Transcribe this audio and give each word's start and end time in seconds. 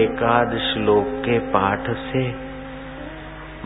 एकाद 0.00 0.58
श्लोक 0.58 1.06
के 1.06 1.38
पाठ 1.38 1.90
से, 1.90 2.22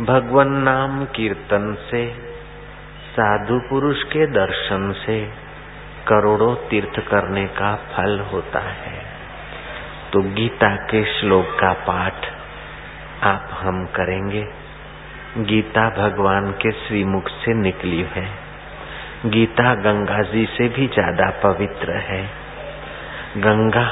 भगवान 0.04 0.52
नाम 0.52 1.04
कीर्तन 1.04 1.74
से, 1.90 2.06
साधु 3.12 3.58
पुरुष 3.58 4.02
के 4.02 4.26
दर्शन 4.26 4.92
से 4.92 5.18
करोड़ों 6.08 6.54
तीर्थ 6.54 7.00
करने 7.08 7.46
का 7.46 7.74
फल 7.76 8.18
होता 8.32 8.60
है। 8.60 9.02
तो 10.12 10.22
गीता 10.22 10.74
के 10.76 11.04
श्लोक 11.04 11.56
का 11.60 11.72
पाठ 11.72 12.26
आप 13.24 13.48
हम 13.52 13.84
करेंगे। 13.86 14.44
गीता 15.38 15.88
भगवान 15.90 16.50
के 16.52 16.72
श्रीमुख 16.72 17.28
से 17.28 17.54
निकली 17.54 18.02
है। 18.02 18.26
गीता 19.26 19.74
गंगा 19.74 20.22
जी 20.22 20.46
से 20.46 20.68
भी 20.68 20.86
ज़्यादा 20.86 21.30
पवित्र 21.42 21.92
है। 21.92 22.22
गंगा 23.36 23.86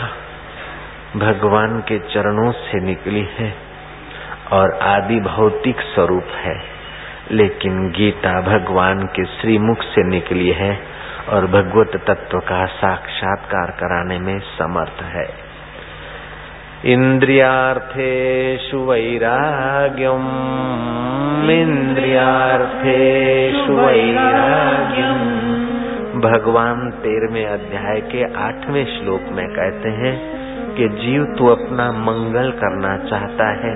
भगवान 1.17 1.81
के 1.81 1.99
चरणों 1.99 2.53
से 2.53 2.81
निकली 2.81 3.29
है 3.39 3.55
और 4.53 4.73
आदि 4.73 5.21
भौतिक 5.21 5.81
स्वरूप 5.81 6.27
है। 6.35 6.63
लेकिन 7.31 7.91
गीता 7.91 8.41
भगवान 8.41 9.07
के 9.07 9.25
श्रीमुख 9.25 9.83
से 9.83 10.09
निकली 10.09 10.51
है 10.51 10.81
और 11.29 11.47
भगवत 11.47 12.05
तत्व 12.07 12.39
का 12.39 12.67
साक्षात्कार 12.67 13.71
कराने 13.71 14.19
में 14.19 14.39
समर्थ 14.39 15.03
है। 15.03 15.29
इन्द्रियार्थेषु 16.93 18.79
वैराग्यम्। 18.79 21.51
इन्द्रियार्थेषु 21.51 23.73
वैराग्यम्। 23.73 26.21
भगवान 26.21 26.91
तेरहवें 26.91 27.47
अध्याय 27.47 28.01
के 28.01 28.35
आठवें 28.35 28.85
श्लोक 28.85 29.33
में 29.33 29.49
कहते 29.49 29.89
हैं 29.89 30.42
कि 30.77 30.89
जीव 30.89 31.25
तू 31.39 31.47
अपना 31.47 31.93
मंगल 31.93 32.51
करना 32.51 32.97
चाहता 32.97 33.49
है, 33.51 33.75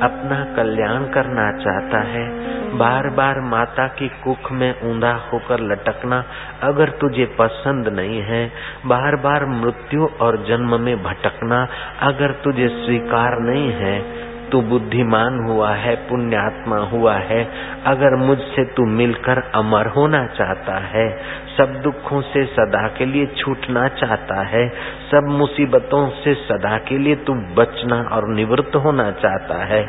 अपना 0.00 0.44
कल्याण 0.56 1.04
करना 1.04 1.50
चाहता 1.52 1.98
है। 1.98 2.52
बार 2.72 3.08
बार 3.08 3.40
माता 3.40 3.86
की 3.88 4.08
कुख 4.08 4.52
में 4.52 4.74
ऊंधा 4.82 5.12
होकर 5.32 5.60
लटकना 5.60 6.24
अगर 6.62 6.90
तुझे 6.90 7.24
पसंद 7.24 7.88
नहीं 7.88 8.22
है 8.22 8.52
बार 8.86 9.16
बार 9.16 9.46
मृत्यु 9.46 10.06
और 10.20 10.36
जन्म 10.48 10.80
में 10.80 11.02
भटकना 11.02 11.68
अगर 12.00 12.30
तुझे 12.30 12.68
स्वीकार 12.68 13.38
नहीं 13.40 13.72
है 13.72 14.21
तू 14.52 14.60
बुद्धिमान 14.60 15.38
हुआ 15.44 15.74
है, 15.74 15.94
पुण्यात्मा 15.96 16.76
हुआ 16.76 17.14
है, 17.14 17.50
अगर 17.86 18.16
मुझसे 18.16 18.64
तू 18.64 18.86
मिलकर 18.86 19.50
अमर 19.54 19.86
होना 19.86 20.26
चाहता 20.26 20.78
है, 20.78 21.08
सब 21.56 21.80
दुखों 21.82 22.20
से 22.20 22.44
सदा 22.44 22.88
के 22.88 23.04
लिए 23.04 23.26
छूटना 23.26 23.88
चाहता 23.88 24.42
है, 24.42 24.68
सब 25.10 25.28
मुसीबतों 25.28 26.08
से 26.10 26.34
सदा 26.34 26.78
के 26.78 26.98
लिए 26.98 27.14
तू 27.16 27.34
बचना 27.34 28.02
और 28.12 28.28
निवृत्त 28.28 28.76
होना 28.76 29.10
चाहता 29.10 29.64
है, 29.64 29.82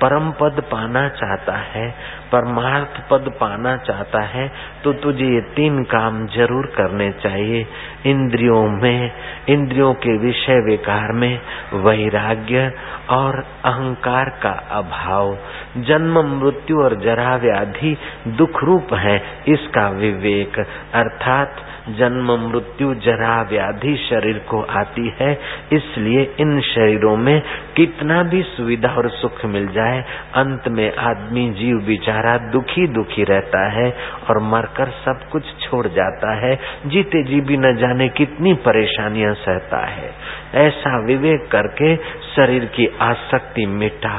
परम 0.00 0.30
पद 0.30 0.62
पाना 0.72 1.08
चाहता 1.08 1.56
है 1.56 2.21
परमार्थ 2.32 3.00
पद 3.10 3.28
पाना 3.40 3.76
चाहता 3.76 4.20
है 4.26 4.50
तो 4.84 4.92
तुझे 4.92 5.24
ये 5.24 5.40
तीन 5.54 5.82
काम 5.84 6.26
ज़रूर 6.28 6.66
करने 6.76 7.10
चाहिए। 7.22 7.66
इंद्रियों 8.06 8.62
में, 8.72 9.10
इंद्रियों 9.48 9.92
के 9.96 10.16
विषय 10.18 10.60
विकार 10.60 11.12
में 11.12 11.40
वैराग्य 11.74 12.70
और 13.10 13.38
अहंकार 13.64 14.28
का 14.42 14.52
अभाव। 14.70 15.36
जन्म, 15.82 16.18
मृत्यु 16.36 16.82
और 16.82 16.94
जरा 17.00 17.36
व्याधि 17.36 17.96
दुख 18.28 18.62
रूप 18.64 18.94
है, 18.94 19.16
इसका 19.48 19.88
विवेक। 19.90 20.58
अर्थात 20.94 21.62
जन्म 21.88 22.30
मृत्यु 22.40 22.94
जरा 22.94 23.42
व्याधि 23.42 23.96
शरीर 24.10 24.38
को 24.38 24.60
आती 24.70 25.14
है, 25.20 25.32
इसलिए 25.72 26.22
इन 26.40 26.60
शरीरों 26.60 27.16
में 27.16 27.42
कितना 27.76 28.22
भी 28.22 28.42
सुविधा 28.42 28.88
और 28.88 29.08
सुख 29.10 29.44
मिल 29.44 29.66
जाए, 29.68 30.04
अंत 30.34 30.68
में 30.68 30.96
आदमी 30.96 31.48
जीव 31.50 31.76
बिचारा 31.76 32.36
दुखी 32.38 32.86
दुखी 32.86 33.24
रहता 33.24 33.64
है 33.70 33.90
और 34.30 34.38
मरकर 34.42 34.90
सब 35.04 35.28
कुछ 35.32 35.42
छोड़ 35.60 35.86
जाता 35.88 36.34
है। 36.36 36.54
जीते 36.86 37.22
जी 37.22 37.40
भी 37.40 37.56
न 37.56 37.76
जाने 37.76 38.08
कितनी 38.08 38.54
परेशानियाँ 38.54 39.34
सहता 39.34 39.84
है। 39.86 40.14
ऐसा 40.54 40.98
विवेक 41.06 41.48
करके 41.50 41.96
शरीर 42.36 42.64
की 42.64 42.86
आसक्ति 43.00 43.66
मिटा, 43.66 44.18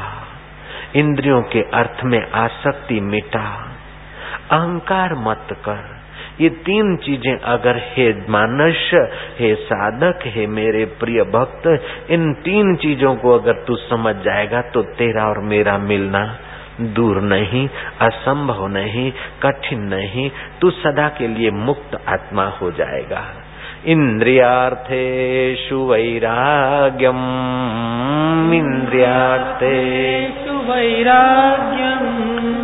इंद्रियों 0.96 1.42
के 1.42 1.62
अर्थ 1.74 2.04
में 2.04 2.22
आसक्ति 2.32 3.00
मिटा, 3.02 3.48
अहंकार 4.52 5.16
मत 5.16 5.48
कर। 5.52 6.03
ये 6.42 6.50
तीन 6.50 6.96
चीज़ें 6.96 7.40
अगर 7.40 7.78
हे 7.78 8.26
मानस 8.30 9.08
हे 9.40 9.56
साधक, 9.56 10.20
हे 10.26 10.48
मेरे 10.48 10.86
प्रिय 10.86 11.24
भक्त, 11.24 11.86
इन 12.12 12.34
तीन 12.34 12.76
चीज़ों 12.76 13.16
को 13.16 13.32
अगर 13.32 13.54
तू 13.54 13.76
समझ 13.76 14.16
जाएगा 14.16 14.62
तो 14.62 14.82
तेरा 14.82 15.26
और 15.26 15.40
मेरा 15.40 15.78
मिलना 15.78 16.38
दूर 16.82 17.22
नहीं, 17.22 17.70
असंभव 18.02 18.68
नहीं, 18.68 19.14
कठिन 19.44 19.80
नहीं, 19.80 20.32
तू 20.62 20.70
सदा 20.70 21.10
के 21.10 21.28
लिए 21.28 21.52
मुक्त 21.52 22.02
आत्मा 22.08 22.46
हो 22.46 22.72
जाएगा। 22.72 23.24
इन्द्रियार्थेषु 23.86 25.78
वैराग्यम्। 25.78 28.54
इन्द्रियार्थेषु 28.54 30.72
वैराग्यम्। 30.72 32.63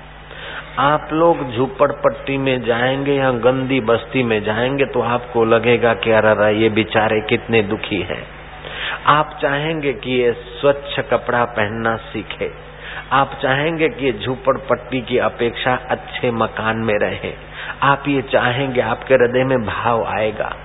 आप 0.80 1.10
लोग 1.14 1.52
झुपड़पट्टी 1.52 2.38
में 2.38 2.66
जाएँगे 2.66 3.14
या 3.14 3.32
गंदी 3.32 3.80
बस्ती 3.80 4.24
में 4.24 4.44
जाएँगे 4.44 4.86
तो 4.86 5.02
आपको 5.02 5.46
लगेगा 5.46 5.94
कि 5.94 6.12
अरे 6.12 6.58
ये 6.58 6.70
बेचारे 6.70 7.22
कितने 7.22 7.62
दुखी 7.62 8.02
हैं। 8.02 8.28
आप 9.06 9.40
चाहेंगे 9.42 9.94
कि 9.94 10.12
ये 10.12 10.32
स्वच्छ 10.32 11.00
कपड़ा 11.00 11.46
पहनना 11.46 11.96
सीखे। 11.96 12.52
आप 13.12 13.40
चाहेंगे 13.42 13.90
कि 13.90 14.14
झूपड़पट्टी 14.14 15.02
की 15.02 15.18
अपेक्षा 15.18 15.80
अच्छे 15.90 16.32
मकान 16.32 16.78
में 16.78 17.00
रहे। 17.00 17.34
आप 17.82 18.04
ये 18.08 18.22
चाहेंगे, 18.22 18.82
आपके 18.82 19.14
हृदय 19.14 19.44
में 19.44 19.66
भाव 19.66 20.04
आएगा। 20.04 20.56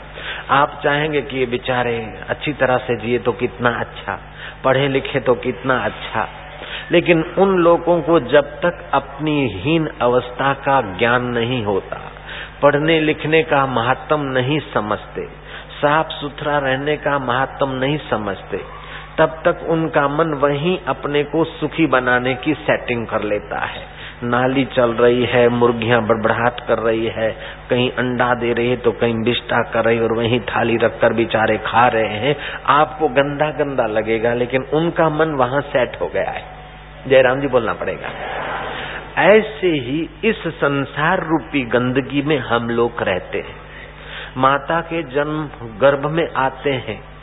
आप 0.50 0.80
चाहेंगे 0.84 1.22
कि 1.22 1.38
ये 1.38 1.46
बेचारे 1.46 2.16
अच्छी 2.28 2.52
तरह 2.52 2.78
से 2.78 2.96
जिए 2.96 3.18
तो 3.18 3.32
कितना 3.32 3.70
अच्छा 3.70 4.18
पढ़े 4.64 4.88
लिखे 4.88 5.20
तो 5.20 5.34
कितना 5.34 5.78
अच्छा। 5.78 6.28
लेकिन 6.92 7.22
उन 7.38 7.58
लोगों 7.58 8.02
को 8.02 8.20
जब 8.20 8.44
तक 8.60 8.90
अपनी 8.92 9.48
हीन 9.48 9.88
अवस्था 10.02 10.52
का 10.54 10.80
ज्ञान 10.98 11.22
नहीं 11.22 11.64
होता, 11.64 12.00
पढ़ने 12.62 13.00
लिखने 13.00 13.42
का 13.42 13.66
महात्म 13.66 14.20
नहीं 14.20 14.60
समझते, 14.60 15.28
साफ़ 15.80 16.08
सुथरा 16.08 16.58
रहने 16.58 16.96
का 16.96 17.18
महात्म 17.18 17.68
नहीं 17.70 17.98
समझते, 18.10 18.56
तब 19.18 19.42
तक 19.44 19.66
उनका 19.68 20.08
मन 20.08 20.34
वहीं 20.34 20.78
अपने 20.88 21.24
को 21.24 21.44
सुखी 21.44 21.86
बनाने 21.86 22.34
की 22.34 22.54
सेटिंग 22.54 23.06
कर 23.06 23.22
लेता 23.22 23.64
है। 23.64 23.97
नाली 24.22 24.64
चल 24.64 24.90
रही 24.90 25.24
है, 25.24 25.48
मुर्गियाँ 25.48 26.06
बड़बड़ाहट 26.06 26.60
कर 26.68 26.78
रही 26.78 27.06
है, 27.06 27.30
कहीं 27.70 27.90
अंडा 27.90 28.34
दे 28.34 28.52
रही 28.52 28.70
है 28.70 28.76
तो 28.76 28.92
कहीं 28.92 29.22
बिस्टा 29.22 29.62
कर 29.62 29.84
रही 29.84 29.98
और 29.98 30.12
वहीं 30.12 30.40
थाली 30.40 30.76
रखकर 30.76 31.12
बेचारे 31.12 31.58
खा 31.58 31.88
रहे 31.88 32.08
हैं। 32.08 32.36
आपको 32.66 33.08
गंदा 33.08 33.50
गंदा 33.50 33.86
लगेगा, 33.86 34.34
लेकिन 34.34 34.62
उनका 34.62 35.08
मन 35.08 35.28
वहाँ 35.28 35.60
सेट 35.60 36.00
हो 36.00 36.06
गया 36.06 36.30
है। 36.30 36.42
जयराम 37.08 37.40
जी 37.40 37.46
बोलना 37.46 37.72
पड़ेगा। 37.72 38.08
ऐसे 39.18 39.66
ही 39.66 40.08
इस 40.24 40.48
संसार 40.48 41.26
रूपी 41.26 41.64
गंदगी 41.64 42.22
में 42.22 42.38
हम 42.38 42.70
लोग 42.70 43.02
रहते 43.02 43.38
हैं। 43.38 43.56
माता 44.36 44.80
के 44.80 45.02
जन्म 45.02 45.48
गर्भ 45.78 46.10
में 46.10 46.28
आते 46.36 46.70
हैं। 46.70 47.17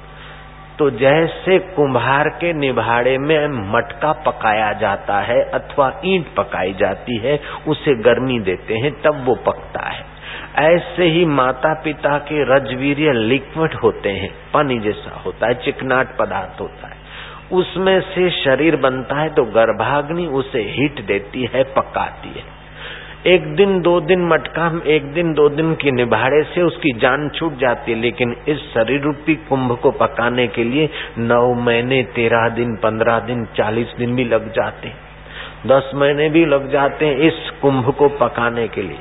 तो 0.79 0.89
जैसे 0.89 1.59
कुम्हार 1.59 2.29
के 2.29 2.53
निभाड़े 2.53 3.17
में 3.17 3.47
मटका 3.47 4.11
पकाया 4.11 4.73
जाता 4.73 5.19
है 5.19 5.41
अथवा 5.41 6.01
ईंट 6.05 6.25
पकाई 6.35 6.73
जाती 6.73 7.17
है, 7.17 7.39
उसे 7.67 7.95
गर्मी 7.95 8.39
देते 8.39 8.73
हैं, 8.73 8.91
तब 9.01 9.25
वो 9.25 9.35
पकता 9.35 9.89
है। 9.89 10.05
ऐसे 10.57 11.03
ही 11.03 11.25
माता 11.25 11.73
पिता 11.73 12.17
के 12.17 12.55
रजवीर्य 12.55 13.13
लिक्विड 13.13 13.73
होते 13.73 14.09
हैं, 14.09 14.29
पानी 14.53 14.79
जैसा 14.79 15.21
होता 15.25 15.47
है, 15.47 15.53
चिकनाट 15.53 16.17
पदार्थ 16.17 16.61
होता 16.61 16.87
है। 16.87 17.05
उसमें 17.51 18.01
से 18.01 18.29
शरीर 18.29 18.75
बनता 18.75 19.15
है 19.15 19.29
तो 19.29 19.43
गर्भाग्नि 19.43 20.25
उसे 20.25 20.61
हीट 20.61 21.05
देती 21.05 21.49
है, 21.53 21.63
पकाती 21.63 22.29
है। 22.29 22.64
एक 23.27 23.55
दिन, 23.55 23.81
दो 23.81 24.01
दिन 24.01 24.27
मटका 24.27 24.81
एक 24.87 25.03
दिन, 25.03 25.33
दो 25.33 25.49
दिन 25.49 25.75
की 25.75 25.91
निभाड़े 25.91 26.43
से 26.43 26.61
उसकी 26.61 26.91
जान 26.91 27.29
छूट 27.29 27.57
जाती 27.57 27.91
है, 27.91 27.97
लेकिन 27.97 28.35
इस 28.47 28.57
शरीर 28.57 29.01
रूपी 29.01 29.35
कुंभ 29.35 29.77
को 29.77 29.91
पकाने 29.91 30.47
के 30.47 30.63
लिए 30.63 30.89
नौ 31.17 31.53
महीने, 31.53 32.03
तेरह 32.03 32.49
दिन, 32.49 32.75
पंद्रह 32.75 33.19
दिन, 33.19 33.45
चालीस 33.45 33.87
दिन 33.97 34.15
भी 34.15 34.23
लग 34.23 34.51
जाते 34.51 34.87
हैं। 34.87 34.97
दस 35.67 35.91
महीने 35.95 36.29
भी 36.29 36.45
लग 36.45 36.71
जाते 36.71 37.05
हैं 37.05 37.17
इस 37.17 37.51
कुंभ 37.61 37.93
को 37.93 38.09
पकाने 38.09 38.67
के 38.67 38.81
लिए। 38.81 38.97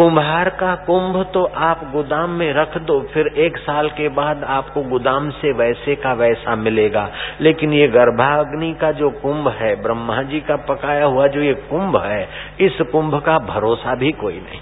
कुम्हार 0.00 0.48
का 0.50 0.74
कुंभ 0.74 1.16
तो 1.34 1.42
आप 1.44 1.80
गोदाम 1.92 2.30
में 2.30 2.52
रख 2.52 2.76
दो, 2.78 3.00
फिर 3.14 3.26
एक 3.36 3.56
साल 3.56 3.88
के 3.88 4.08
बाद 4.08 4.44
आपको 4.44 4.82
गोदाम 4.82 5.28
से 5.30 5.52
वैसे 5.52 5.94
का 5.94 6.12
वैसा 6.12 6.54
मिलेगा। 6.56 7.02
लेकिन 7.40 7.72
ये 7.72 7.88
गर्भाग्नि 7.88 8.72
का 8.80 8.92
जो 8.92 9.10
कुंभ 9.10 9.48
है, 9.48 9.74
ब्रह्मा 9.82 10.22
जी 10.22 10.40
का 10.40 10.56
पकाया 10.56 11.04
हुआ 11.04 11.26
जो 11.26 11.40
ये 11.40 11.52
कुंभ 11.54 11.96
है, 11.96 12.28
इस 12.60 12.80
कुंभ 12.92 13.20
का 13.20 13.38
भरोसा 13.38 13.94
भी 13.94 14.12
कोई 14.12 14.40
नहीं। 14.40 14.60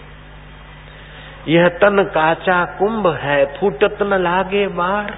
यह 1.55 1.69
तन 1.69 2.03
काचा 2.05 2.65
कुंभ 2.79 3.07
है, 3.07 3.45
फूटत 3.61 3.99
न 4.03 4.23
लागे 4.23 4.67
बार 4.67 5.15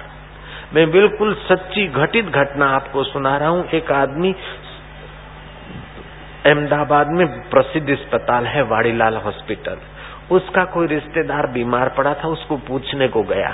मैं 0.73 0.89
बिल्कुल 0.91 1.33
सच्ची 1.33 1.87
घटित 1.87 2.25
घटना 2.25 2.69
आपको 2.69 3.03
सुना 3.03 3.37
रहा 3.37 3.49
हूँ। 3.49 3.65
एक 3.69 3.91
आदमी 3.91 4.35
अहमदाबाद 6.45 7.07
में 7.07 7.27
प्रसिद्ध 7.49 7.89
अस्पताल 7.89 8.45
है, 8.45 8.61
वाड़ीलाल 8.61 9.15
हॉस्पिटल। 9.15 9.77
उसका 10.31 10.63
कोई 10.65 10.87
रिश्तेदार 10.87 11.47
बीमार 11.47 11.89
पड़ा 11.89 12.13
था, 12.13 12.27
उसको 12.27 12.57
पूछने 12.57 13.07
को 13.07 13.23
गया। 13.23 13.49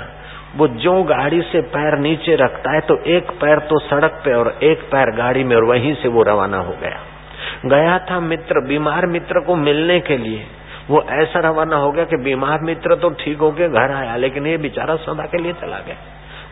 वो 0.56 0.68
जो 0.78 1.02
गाड़ी 1.02 1.40
से 1.42 1.60
पैर 1.68 1.98
नीचे 1.98 2.34
रखता 2.36 2.74
है 2.74 2.80
तो 2.80 2.96
एक 3.06 3.30
पैर 3.40 3.58
तो 3.58 3.78
सड़क 3.78 4.20
पे 4.24 4.34
और 4.34 4.48
एक 4.62 4.82
पैर 4.82 5.10
गाड़ी 5.16 5.44
में 5.44 5.56
और 5.56 5.64
वहीं 5.64 5.94
से 5.94 6.08
वो 6.08 6.22
रवाना 6.22 6.58
हो 6.58 6.74
गया। 6.80 7.00
गया 7.66 7.98
था 7.98 8.20
मित्र, 8.20 8.60
बीमार 8.66 9.06
मित्र 9.06 9.40
को 9.40 9.56
मिलने 9.56 9.98
के 10.00 10.16
लिए। 10.16 10.46
वो 10.90 11.02
ऐसा 11.12 11.40
रवाना 11.40 11.76
हो 11.76 11.90
गया 11.92 12.04
कि 12.04 12.16
बीमार 12.16 12.60
मित्र 12.60 12.96
तो 12.96 13.10
ठीक 13.10 13.38
हो 13.38 13.50
गया 13.50 13.68
घर 13.68 13.94
आया, 13.94 14.16
लेकिन 14.16 14.46
ये 14.46 14.56
बेचारा 14.56 14.96
सदा 14.96 15.24
के 15.24 15.42
लिए 15.42 15.52
चला 15.52 15.78
गया। 15.78 15.96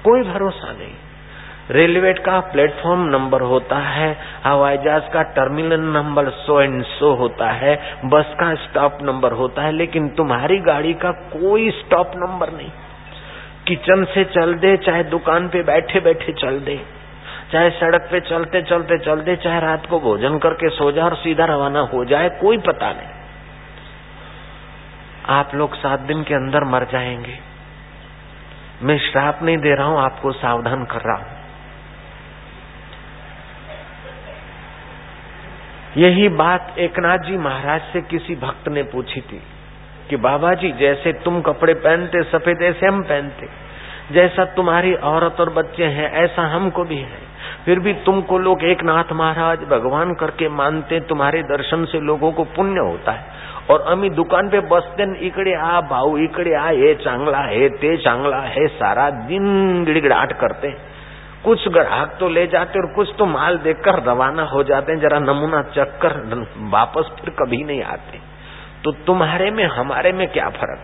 कोई 0.05 0.23
भरोसा 0.23 0.73
नहीं। 0.73 0.95
रेलवे 1.71 2.13
का 2.13 2.39
प्लेटफॉर्म 2.41 3.01
नंबर 3.07 3.41
होता 3.41 3.77
है, 3.77 4.17
हवाई 4.45 4.77
जहाज़ 4.77 5.09
का 5.13 5.23
terminal 5.23 5.81
number 5.81 6.29
so 6.31 6.61
and 6.61 6.83
so 6.85 7.15
होता 7.15 7.51
है, 7.51 7.75
बस 8.05 8.35
का 8.41 8.55
स्टॉप 8.55 8.99
नंबर 9.03 9.33
होता 9.33 9.63
है, 9.63 9.73
लेकिन 9.73 10.09
तुम्हारी 10.09 10.59
गाड़ी 10.59 10.95
का 10.95 11.11
कोई 11.11 11.71
स्टॉप 11.71 12.13
नंबर 12.17 12.53
नहीं। 12.53 12.71
किचन 13.67 14.05
से 14.05 14.25
चल 14.25 14.55
दे, 14.55 14.77
चाहे 14.77 15.05
दुकान 15.05 15.49
पे 15.49 15.63
बैठे 15.63 16.01
बैठे 16.01 16.33
चल 16.33 16.61
दे, 16.61 16.81
चाहे 17.53 17.71
सड़क 17.71 18.09
पे 18.11 18.21
चलते 18.21 18.63
चलते 18.63 18.99
चल 18.99 19.21
दे, 19.21 19.37
चाहे 19.37 19.61
रात 19.61 19.87
को 19.87 20.01
भोजन 20.01 20.39
करके 20.39 20.69
सो 20.69 20.93
जाए 20.93 21.05
और 21.05 21.17
सीधा 21.17 21.45
रवाना 21.45 21.81
हो 21.81 22.05
जाए, 22.05 22.29
कोई 22.29 22.59
पता 22.59 22.91
नहीं। 22.91 23.15
आप 25.31 25.55
लोग 25.55 25.75
सात 25.75 26.01
दिन 26.01 26.23
के 26.23 26.35
अंदर 26.35 26.65
मर 26.65 26.85
जाएँगे। 26.85 27.39
मैं 28.83 28.99
श्राप 28.99 29.43
नहीं 29.43 29.59
दे 29.59 29.75
रहा 29.75 29.87
हूँ, 29.87 30.01
आपको 30.01 30.33
सावधान 30.33 30.85
कर 30.85 31.01
रहा 31.01 31.17
हूँ। 31.17 31.36
यही 35.97 36.29
बात 36.29 36.75
एकनाथ 36.79 37.19
जी 37.19 37.37
महाराज 37.37 37.81
से 37.81 38.01
किसी 38.01 38.35
भक्त 38.35 38.69
ने 38.69 38.83
पूछी 38.83 39.21
थी 39.21 39.43
कि 40.11 40.17
बाबा 40.17 40.55
जी, 40.55 40.73
जैसे 40.73 41.13
तुम 41.13 41.41
कपड़े 41.41 41.75
पहनते, 41.75 42.23
सफ़ेद 42.23 42.63
ऐसे 42.63 42.87
हम 42.87 43.03
पहनते। 43.03 43.47
जैसा 44.15 44.45
तुम्हारी 44.45 44.95
औरत 44.95 45.37
और 45.41 45.51
बच्चे 45.51 45.85
हैं, 45.85 46.13
ऐसा 46.13 46.43
हमको 46.43 46.85
भी 46.85 46.97
है। 46.97 47.27
फिर 47.65 47.79
भी 47.79 47.93
तुमको 47.93 48.39
लोग 48.39 48.65
एक 48.65 48.83
नाथ 48.85 49.13
महाराज 49.13 49.59
भगवान 49.59 50.15
करके 50.15 50.49
मानते, 50.49 51.01
तुम्हारे 51.01 51.43
दर्शन 51.43 51.85
से 51.85 52.01
लोगों 52.01 52.33
को 52.33 52.45
पुण्य 52.45 52.81
होता 52.81 53.13
है। 53.13 53.25
और 53.71 53.81
अमी 53.81 54.11
दुकान 54.11 54.49
पे 54.49 54.61
बसते 54.61 55.27
इकड़े 55.27 55.55
आ 55.55 55.81
भाऊ, 55.81 56.19
इकड़े 56.19 56.55
आ, 56.55 56.71
ये 56.71 56.95
चांगला 56.95 57.39
है, 57.39 57.69
ते 57.69 57.97
चांगला 57.97 58.41
है, 58.41 58.67
सारा 58.67 59.11
दिन 59.11 59.85
गिड़गिड़ाट 59.85 60.33
करते 60.33 60.69
हैं। 60.69 60.96
कुछ 61.47 61.69
ग्राहक 61.69 62.17
तो 62.21 62.29
ले 62.29 62.47
जाते 62.47 62.79
और 62.79 62.95
कुछ 62.95 63.09
तो 63.19 63.27
माल 63.27 63.59
देकर 63.59 64.03
रवाना 64.03 64.43
हो 64.43 64.63
जाते 64.65 64.93
हैं। 64.93 65.01
जरा 65.01 65.19
नमूना 65.19 65.63
चक 65.63 65.99
कर 66.03 66.47
वापस 66.59 67.11
फिर 67.21 67.31
कभी 67.31 67.65
नहीं 67.65 67.83
आते। 67.83 68.21
तो 68.85 68.93
तुम्हारे 68.93 69.51
में, 69.51 69.65
हमारे 69.65 70.13
में 70.13 70.29
क्या 70.29 70.49
फ़र्क? 70.49 70.79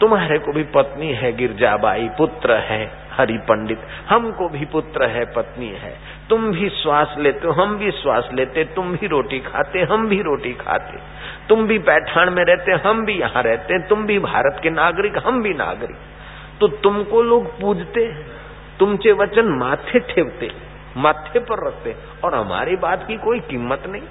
तुम्हारे 0.00 0.38
को 0.38 0.52
भी 0.52 0.62
पत्नी 0.62 1.12
है, 1.12 1.32
गिरजाबाई, 1.32 2.08
पुत्र 2.18 2.52
है, 2.52 2.92
हरि 3.12 3.38
पंडित। 3.38 3.80
हमको 4.08 4.48
भी 4.48 4.64
पुत्र 4.64 5.06
है, 5.06 5.24
पत्नी 5.24 5.68
है। 5.68 5.98
तुम 6.30 6.52
भी 6.52 6.68
श्वास 6.68 7.14
लेते 7.18 7.46
हो, 7.46 7.52
हम 7.52 7.78
भी 7.78 7.90
श्वास 7.90 8.28
लेते 8.32 8.64
तुम 8.64 8.96
भी 8.96 9.06
रोटी 9.06 9.38
खाते, 9.38 9.82
हम 9.82 10.08
भी 10.08 10.22
रोटी 10.22 10.52
खाते। 10.52 10.98
तुम 11.48 11.66
भी 11.66 11.78
पैठान 11.78 12.32
में 12.32 12.44
रहते, 12.44 12.72
हम 12.72 13.04
भी 13.04 13.12
यहाँ 13.12 13.42
रहते 13.42 13.78
तुम 13.78 14.06
भी 14.06 14.18
भारत 14.18 14.60
के 14.62 14.70
नागरिक, 14.70 15.18
हम 15.26 15.42
भी 15.42 15.54
नागरिक। 15.54 15.96
तो 16.60 16.68
तुमको 16.82 17.22
लोग 17.22 17.48
पूजते 17.60 18.06
तुमचे 18.78 19.12
वचन 19.12 19.48
माथे 19.58 19.98
ठेवते, 20.04 20.50
माथे 20.96 21.38
पर 21.38 21.66
रखते 21.66 21.94
और 22.24 22.34
हमारी 22.34 22.76
बात 22.76 23.06
की 23.06 23.16
कोई 23.16 23.40
कीमत 23.40 23.82
नहीं। 23.86 24.02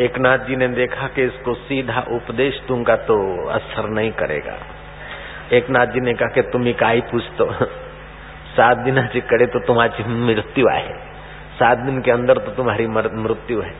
एक 0.00 0.18
नाथ 0.18 0.38
जी 0.38 0.56
ने 0.56 0.68
देखा 0.68 1.06
कि 1.06 1.24
इसको 1.24 1.54
सीधा 1.54 2.00
उपदेश 2.10 2.60
दूँगा 2.68 2.96
तो 2.96 3.16
असर 3.48 3.88
नहीं 3.88 4.12
करेगा। 4.12 4.56
एक 5.52 5.70
नाथ 5.70 5.86
जी 5.86 6.00
ने 6.00 6.14
कहा 6.14 6.28
कि 6.28 6.42
तुम 6.42 6.68
इकाई 6.68 7.00
पूछ 7.00 7.24
तो 7.38 7.52
सात 8.48 8.78
दिन 8.78 9.02
करे 9.06 9.46
तो 9.46 9.58
तुम्हारी 9.58 10.04
मृत्यु 10.04 10.68
आए। 10.68 10.94
सात 11.58 11.78
दिन 11.78 12.00
के 12.00 12.10
अंदर 12.10 12.38
तो 12.38 12.50
तुम्हारी 12.50 12.86
मृत्यु 12.86 13.60
है। 13.60 13.74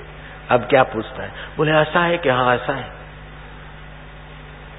अब 0.51 0.61
क्या 0.65 0.83
पूछता 0.83 1.23
है? 1.23 1.31
बोले, 1.57 1.73
ऐसा 1.73 2.01
है 2.01 2.19
कि 2.19 2.29
हाँ 2.29 2.55
ऐसा 2.55 2.73
है। 2.73 2.98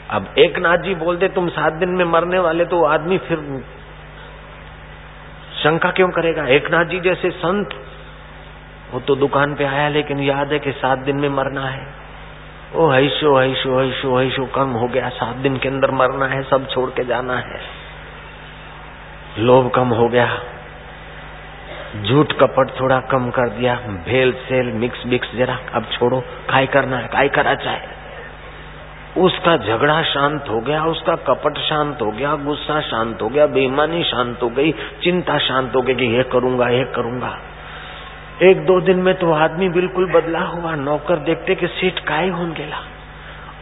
अब 0.09 0.33
एक 0.37 0.59
नाथ 0.59 0.77
जी 0.77 0.95
बोल 0.95 1.17
दे, 1.17 1.27
तुम 1.27 1.47
सात 1.47 1.73
दिन 1.73 1.89
में 1.89 2.05
मरने 2.05 2.39
वाले 2.39 2.65
तो 2.65 2.83
आदमी 2.85 3.17
फिर 3.17 3.63
शंका 5.63 5.91
क्यों 5.91 6.09
करेगा? 6.09 6.45
एक 6.45 6.71
नाथ 6.71 6.85
जी 6.85 6.99
जैसे 6.99 7.29
संत, 7.29 7.69
वो 8.91 8.99
तो 8.99 9.15
दुकान 9.15 9.55
पे 9.55 9.63
आया, 9.63 9.89
लेकिन 9.89 10.19
याद 10.19 10.53
है 10.53 10.59
कि 10.59 10.71
सात 10.71 10.99
दिन 10.99 11.15
में 11.15 11.29
मरना 11.29 11.65
है। 11.65 11.87
ओ 12.75 12.89
हैशो 12.89 13.37
हैशो 13.37 13.79
हैशो 13.79 14.17
हैशो 14.17 14.45
कम 14.45 14.69
हो 14.69 14.87
गया। 14.87 15.09
सात 15.09 15.35
दिन 15.35 15.57
के 15.57 15.69
अंदर 15.69 15.91
मरना 15.91 16.25
है, 16.25 16.43
सब 16.43 16.67
छोड़ 16.69 16.89
के 16.89 17.03
जाना 17.03 17.37
है। 17.37 17.61
लोभ 19.39 19.69
कम 19.69 19.87
हो 19.87 20.07
गया। 20.07 20.39
झूठ 22.03 22.31
कपट 22.31 22.79
थोड़ा 22.79 22.99
कम 22.99 23.29
कर 23.29 23.49
दिया। 23.49 23.75
भेल 24.05 24.33
सेल, 24.33 24.65
मिक्स 24.65 25.05
मिक्स, 25.05 25.35
जरा, 25.35 25.59
अब 25.73 25.85
छोड़ो। 25.85 26.19
काय 26.49 26.67
करना 26.67 26.97
है 26.97 27.07
काय 27.07 27.29
करा 27.29 27.55
चाहे। 27.55 27.98
उसका 29.17 29.57
झगड़ा 29.57 30.01
शांत 30.03 30.45
हो 30.49 30.59
गया, 30.59 30.83
उसका 30.85 31.15
कपट 31.15 31.57
शांत 31.57 32.01
हो 32.01 32.11
गया, 32.11 32.35
गुस्सा 32.35 32.81
शांत 32.81 33.21
हो 33.21 33.29
गया, 33.29 33.45
बेईमानी 33.45 34.03
शांत 34.03 34.43
हो 34.43 34.49
गई, 34.49 34.71
चिंता 35.03 35.37
शांत 35.37 35.75
हो 35.75 35.81
गई 35.81 35.95
कि 35.95 36.05
ये 36.05 36.23
करूँगा 36.23 36.69
ये 36.69 36.83
करूँगा। 36.83 37.37
एक 38.43 38.65
दो 38.65 38.79
दिन 38.81 38.97
में 38.97 39.13
तो 39.15 39.31
आदमी 39.31 39.69
बिल्कुल 39.69 40.11
बदला 40.11 40.39
हुआ, 40.39 40.75
नौकर 40.75 41.15
देखते 41.15 41.55
कि 41.55 41.67
सीट 41.67 41.99
काय 41.99 42.29
होन 42.29 42.53
गेला 42.53 42.77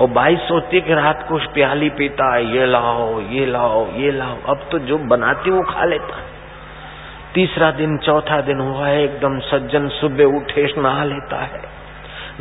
और 0.01 0.08
बाई 0.08 0.36
सोचती 0.36 0.82
कि 0.82 0.94
रात 0.94 1.25
को 1.30 1.38
प्याली 1.38 1.89
पीता 1.89 2.36
है, 2.36 2.56
ये 2.56 2.66
लाओ 2.66 3.22
ये 3.22 3.46
लाओ 3.46 3.92
ये 3.92 4.12
लाओ, 4.12 4.38
अब 4.50 4.68
तो 4.72 4.80
जो 4.80 4.98
बनाती 4.98 5.51
वो 5.51 5.62
खा 5.62 5.86
लेता 5.86 6.20
तीसरा 7.34 7.72
दिन, 7.72 7.98
चौथा 7.98 8.42
दिन 8.42 8.60
हुआ 8.60 8.88
है 8.88 9.04
एकदम 9.04 9.39
सज्जन 9.39 9.88
सुबह 9.88 10.24
उठे, 10.24 10.74
नहा 10.77 11.04
लेता 11.04 11.42
है। 11.42 11.87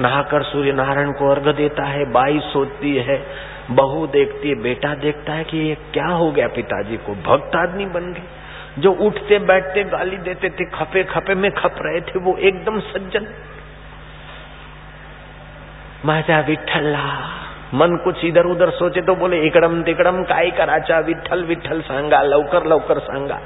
नहाकर 0.01 0.43
सूर्य 0.43 0.73
नारायण 0.73 1.13
को 1.13 1.31
अर्घ 1.31 1.49
देता 1.49 1.85
है, 1.85 2.13
बाई 2.13 2.39
सोचती 2.39 2.97
है, 2.97 3.27
बहू 3.71 4.07
देखती 4.07 4.49
है, 4.49 4.55
बेटा 4.55 4.95
देखता 4.95 5.33
है 5.33 5.45
कि 5.45 5.59
ये 5.59 5.75
क्या 5.75 6.07
हो 6.07 6.31
गया 6.31 6.49
पिताजी 6.49 6.97
को, 6.97 7.15
भक्त 7.15 7.57
आदमी 7.57 7.87
बन 7.87 8.13
गए। 8.13 8.23
जो 8.79 8.93
उठते 8.93 9.39
बैठते 9.39 9.85
गाली 9.85 10.17
देते 10.17 10.51
थे, 10.51 10.65
खपे 10.65 11.05
खपे 11.05 11.35
में 11.35 11.51
खप 11.51 11.75
रहे 11.81 12.01
थे, 12.01 12.19
वो 12.19 12.37
एकदम 12.37 12.81
सज्जन। 12.81 13.27
माझा 16.05 16.41
विठ्ठला 16.41 17.05
मन 17.75 17.97
कुछ 17.97 18.25
इधर 18.25 18.47
उधर 18.47 18.71
सोचे 18.71 19.01
तो 19.03 19.15
बोले, 19.15 19.47
इकड़म 19.47 19.83
तिकड़म 19.83 20.23
काय 20.23 20.51
कराचा 20.51 20.99
विठ्ठल 20.99 21.45
विठ्ठल 21.45 21.81
सांगा 21.81 22.23
लवकर 22.23 22.67
लवकर 22.67 22.99
सांगा। 22.99 23.41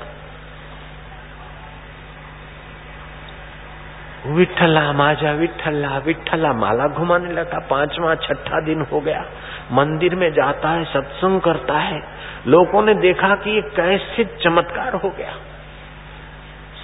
विठला 4.26 4.92
माजा 4.92 5.32
विठला 5.32 5.98
विठला 5.98 6.52
माला 6.52 6.86
घुमाने 6.86 7.32
लगा 7.32 7.58
पांचवा 7.58 8.14
छठा 8.14 8.60
दिन 8.60 8.86
हो 8.92 9.00
गया। 9.00 9.24
मंदिर 9.72 10.14
में 10.14 10.32
जाता 10.32 10.68
है, 10.68 10.84
सत्संग 10.84 11.40
करता 11.40 11.78
है। 11.78 12.02
लोगों 12.46 12.82
ने 12.82 12.94
देखा 12.94 13.34
कि 13.34 13.50
ये 13.50 13.62
कैसे 13.62 14.24
चमत्कार 14.24 14.94
हो 14.94 15.10
गया। 15.10 15.32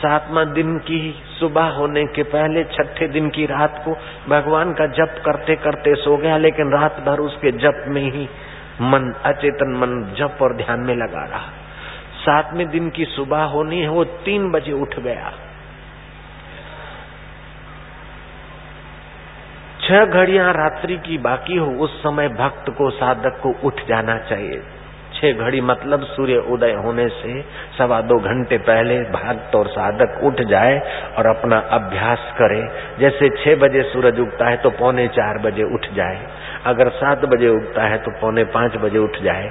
सातवा 0.03 0.45
दिन 0.45 0.79
की 0.79 1.23
सुबह 1.41 1.65
होने 1.65 2.05
के 2.05 2.23
पहले 2.23 2.65
छठे 2.65 3.09
दिन 3.09 3.31
की 3.31 3.47
रात 3.47 3.83
को 3.85 3.97
भगवान 4.29 4.73
का 4.73 4.87
जप 4.87 5.23
करते 5.25 5.57
करते 5.57 5.95
सो 5.95 6.17
गया, 6.17 6.37
लेकिन 6.37 6.71
रात 6.73 7.01
भर 7.07 7.21
उसके 7.21 7.53
जप 7.53 7.85
में 7.89 8.11
ही 8.11 8.29
मन, 8.81 9.15
अचेतन 9.25 9.75
मन 9.77 10.15
जप 10.19 10.39
और 10.43 10.57
ध्यान 10.57 10.81
में 10.81 10.95
लगा 10.95 11.25
रहा। 11.25 11.49
सातवें 12.17 12.69
दिन 12.69 12.91
की 12.91 13.05
सुबह 13.05 13.43
होनी 13.43 13.81
है, 13.81 13.89
वो 13.89 14.05
तीन 14.05 14.51
बजे 14.51 14.73
उठ 14.73 14.99
गया। 14.99 15.33
छह 19.87 20.05
घड़ियाँ 20.05 20.53
रात्रि 20.53 20.97
की 20.99 21.17
बाकी 21.19 21.57
हो, 21.57 21.67
उस 21.67 21.99
समय 22.03 22.29
भक्त 22.29 22.71
को, 22.71 22.91
साधक 22.91 23.39
को 23.43 23.55
उठ 23.65 23.81
जाना 23.89 24.17
चाहिए। 24.31 24.63
छह 25.15 25.33
घड़ी 25.33 25.61
मतलब 25.61 26.03
सूर्य 26.05 26.39
उदय 26.49 26.73
होने 26.85 27.09
से 27.09 27.41
सवा 27.79 28.01
दो 28.01 28.19
घंटे 28.21 28.59
पहले 28.59 28.99
भक्त 29.13 29.55
और 29.57 29.67
साधक 29.67 30.19
उठ 30.25 30.41
जाए 30.43 30.75
और 31.19 31.27
अपना 31.27 31.59
अभ्यास 31.73 32.27
करे। 32.39 32.61
जैसे 32.99 33.29
छह 33.37 33.57
बजे 33.57 33.83
सूरज 33.83 34.21
उगता 34.21 34.49
है 34.49 34.57
तो 34.57 34.71
पौने 34.71 35.07
चार 35.09 35.39
बजे 35.39 35.65
उठ 35.75 35.87
जाए। 35.95 36.19
अगर 36.67 36.89
सात 36.89 37.25
बजे 37.25 37.49
उगता 37.49 37.83
है 37.83 37.99
तो 37.99 38.11
पौने 38.21 38.45
पाँच 38.51 38.77
बजे 38.77 38.99
उठ 38.99 39.23
जाए। 39.23 39.51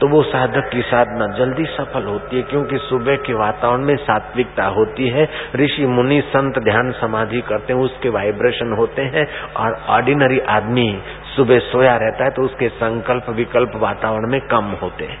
तो 0.00 0.08
वो 0.08 0.22
साधक 0.22 0.68
की 0.72 0.82
साधना 0.82 1.26
जल्दी 1.26 1.64
सफल 1.64 2.04
होती 2.04 2.36
है, 2.36 2.42
क्योंकि 2.42 2.78
सुबह 2.78 3.16
के 3.16 3.34
वातावरण 3.34 3.84
में 3.84 3.96
सात्विकता 3.96 4.66
होती 4.66 5.08
है। 5.08 5.28
ऋषि 5.56 5.86
मुनि 5.86 6.20
संत 6.20 6.58
ध्यान 6.58 6.92
समाधि 6.92 7.40
करते 7.40 7.72
हैं, 7.72 7.80
उसके 7.80 8.08
वाइब्रेशन 8.08 8.72
होते 8.72 9.02
हैं, 9.02 9.26
और 9.54 9.80
ऑर्डिनरी 9.88 10.40
आदमी 10.40 11.02
सुबह 11.36 11.58
सोया 11.58 11.96
रहता 11.96 12.24
है 12.24 12.30
तो 12.30 12.42
उसके 12.42 12.68
संकल्प 12.68 13.30
विकल्प 13.30 13.76
वातावरण 13.76 14.30
में 14.30 14.40
कम 14.40 14.74
होते 14.82 15.04
हैं। 15.04 15.18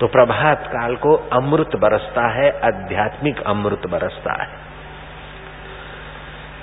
तो 0.00 0.06
प्रभात 0.06 0.66
काल 0.66 0.96
को 0.96 1.14
अमृत 1.32 1.76
बरसता 1.76 2.28
है, 2.28 2.50
आध्यात्मिक 2.64 3.42
अमृत 3.42 3.86
बरसता 3.90 4.42
है। 4.42 4.67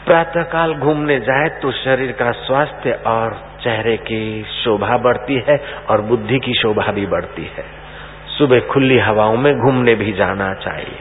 प्रातः 0.05 0.43
काल 0.43 0.73
घूमने 0.73 1.19
जाए 1.19 1.49
तो 1.49 1.71
शरीर 1.71 2.11
का 2.11 2.31
स्वास्थ्य 2.31 2.91
और 3.07 3.33
चेहरे 3.63 3.97
की 3.97 4.43
शोभा 4.43 4.97
बढ़ती 4.97 5.43
है 5.49 5.57
और 5.89 6.01
बुद्धि 6.01 6.39
की 6.39 6.53
शोभा 6.53 6.91
भी 6.91 7.05
बढ़ती 7.05 7.51
है। 7.57 7.63
सुबह 8.37 8.59
खुली 8.59 8.97
हवाओं 8.97 9.37
में 9.37 9.53
घूमने 9.59 9.95
भी 9.95 10.13
जाना 10.13 10.53
चाहिए। 10.53 10.99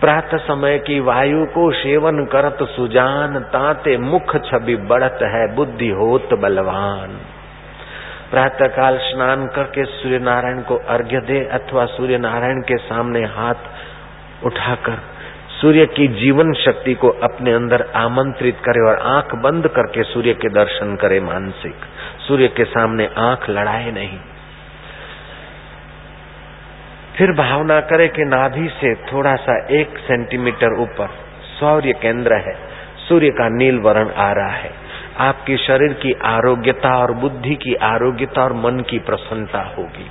प्रातः 0.00 0.36
समय 0.36 0.78
की 0.78 1.00
वायु 1.00 1.44
को 1.46 1.72
सेवन 1.72 2.24
करत 2.24 2.58
सुजान, 2.62 3.38
ताते 3.40 3.96
मुख 3.96 4.36
छवि 4.36 4.76
बढ़त 4.76 5.18
है, 5.22 5.54
बुद्धि 5.54 5.88
होत 5.88 6.28
बलवान। 6.34 7.20
प्रातः 8.30 8.66
काल 8.66 8.98
स्नान 8.98 9.46
करके 9.46 9.84
सूर्य 9.84 10.18
नारायण 10.18 10.62
को 10.62 10.76
अर्घ्य 10.76 11.20
दे 11.20 11.44
अथवा 11.44 11.84
सूर्य 11.84 12.18
नारायण 12.18 12.60
के 12.60 12.76
सामने 12.76 13.24
हाथ 13.24 13.54
उठाकर 14.44 15.15
सूर्य 15.60 15.86
की 15.86 16.08
जीवन 16.08 16.52
शक्ति 16.52 16.94
को 16.94 17.08
अपने 17.08 17.52
अंदर 17.52 17.92
आमंत्रित 17.96 18.56
करे 18.64 18.80
और 18.80 18.98
आँख 18.98 19.34
बंद 19.34 19.68
करके 19.68 20.02
सूर्य 20.02 20.34
के 20.34 20.48
दर्शन 20.48 20.96
करे 20.96 21.20
मानसिक। 21.20 21.74
सूर्य 22.28 22.48
के 22.48 22.64
सामने 22.64 23.10
आँख 23.18 23.50
लड़ाए 23.50 23.90
नहीं। 23.90 24.18
फिर 27.16 27.32
भावना 27.32 27.80
करे 27.80 28.08
कि 28.08 28.24
नाभि 28.24 28.68
से 28.68 28.94
थोड़ा 28.94 29.36
सा 29.36 29.66
एक 29.70 29.98
सेंटीमीटर 29.98 30.80
ऊपर 30.80 31.08
सौर्य 31.60 31.92
केंद्र 31.92 32.34
है। 32.34 32.54
सूर्य 33.08 33.30
का 33.30 33.48
नील 33.48 33.78
वर्ण 33.78 34.10
आ 34.10 34.32
रहा 34.32 34.52
है। 34.52 34.70
आपके 35.18 35.56
शरीर 35.56 35.92
की 35.92 36.12
आरोग्यता 36.24 36.98
और 36.98 37.12
बुद्धि 37.12 37.54
की 37.54 37.74
आरोग्यता 37.74 38.44
और 38.44 38.52
मन 38.52 38.80
की 38.80 38.98
प्रसन्नता 38.98 39.74
होगी। 39.78 40.10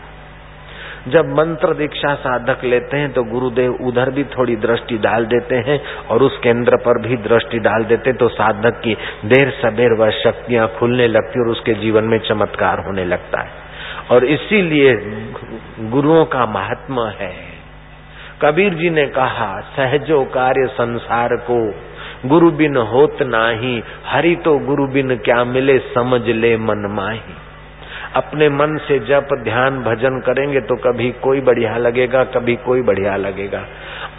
जब 1.08 1.28
मंत्र 1.30 1.74
दीक्षा 1.74 2.14
साधक 2.16 2.64
लेते 2.64 2.98
हैं 2.98 3.12
तो 3.14 3.24
गुरुदेव 3.24 3.74
उधर 3.82 4.10
भी 4.12 4.24
थोड़ी 4.24 4.56
दृष्टि 4.56 4.98
डाल 4.98 5.26
देते 5.26 5.56
हैं 5.56 5.82
और 6.08 6.24
उस 6.24 6.38
केंद्र 6.44 6.78
पर 6.78 7.02
भी 7.02 7.18
दृष्टि 7.18 7.60
डाल 7.60 7.84
देते 7.84 8.14
तो 8.14 8.28
साधक 8.28 8.82
की 8.84 8.96
देर 9.26 9.50
सबेर 9.50 9.94
वह 9.94 10.10
शक्तियाँ 10.10 10.68
खुलने 10.80 11.08
लगती 11.08 11.40
और 11.40 11.48
उसके 11.48 11.74
जीवन 11.74 12.04
में 12.04 12.20
चमत्कार 12.20 12.80
होने 12.80 13.06
लगता 13.06 13.42
है। 13.42 13.52
और 14.12 14.26
इसीलिए 14.26 14.94
गुरुओं 15.80 16.26
का 16.26 16.46
महात्मा 16.46 17.10
है। 17.10 17.34
कबीर 18.42 18.74
जी 18.74 18.90
ने 18.90 19.06
कहा, 19.06 19.62
सहजो 19.62 20.24
कार्य 20.24 20.68
संसार 20.68 21.30
को 21.52 21.74
गुरु 22.26 22.52
बिन 22.52 22.78
होत 22.78 23.18
नाही, 23.22 23.84
हरि 24.06 24.36
तो 24.36 24.58
गुरु 24.58 24.88
बिन 24.88 25.16
क्या 25.16 25.44
मिले 25.44 25.78
समझ 25.80 26.22
ले 26.22 26.58
मन 26.58 26.88
माही। 26.92 27.45
अपने 28.16 28.50
मन 28.50 28.78
से 28.88 29.00
जप 29.00 29.28
ध्यान 29.44 29.80
भजन 29.80 30.20
करेंगे 30.20 30.62
तो 30.62 30.76
कभी 30.76 31.12
कोई 31.12 31.42
बढ़िया 31.42 31.78
लगेगा, 31.78 32.24
कभी 32.24 32.56
कोई 32.56 32.82
बढ़िया 32.82 33.16
लगेगा। 33.16 33.66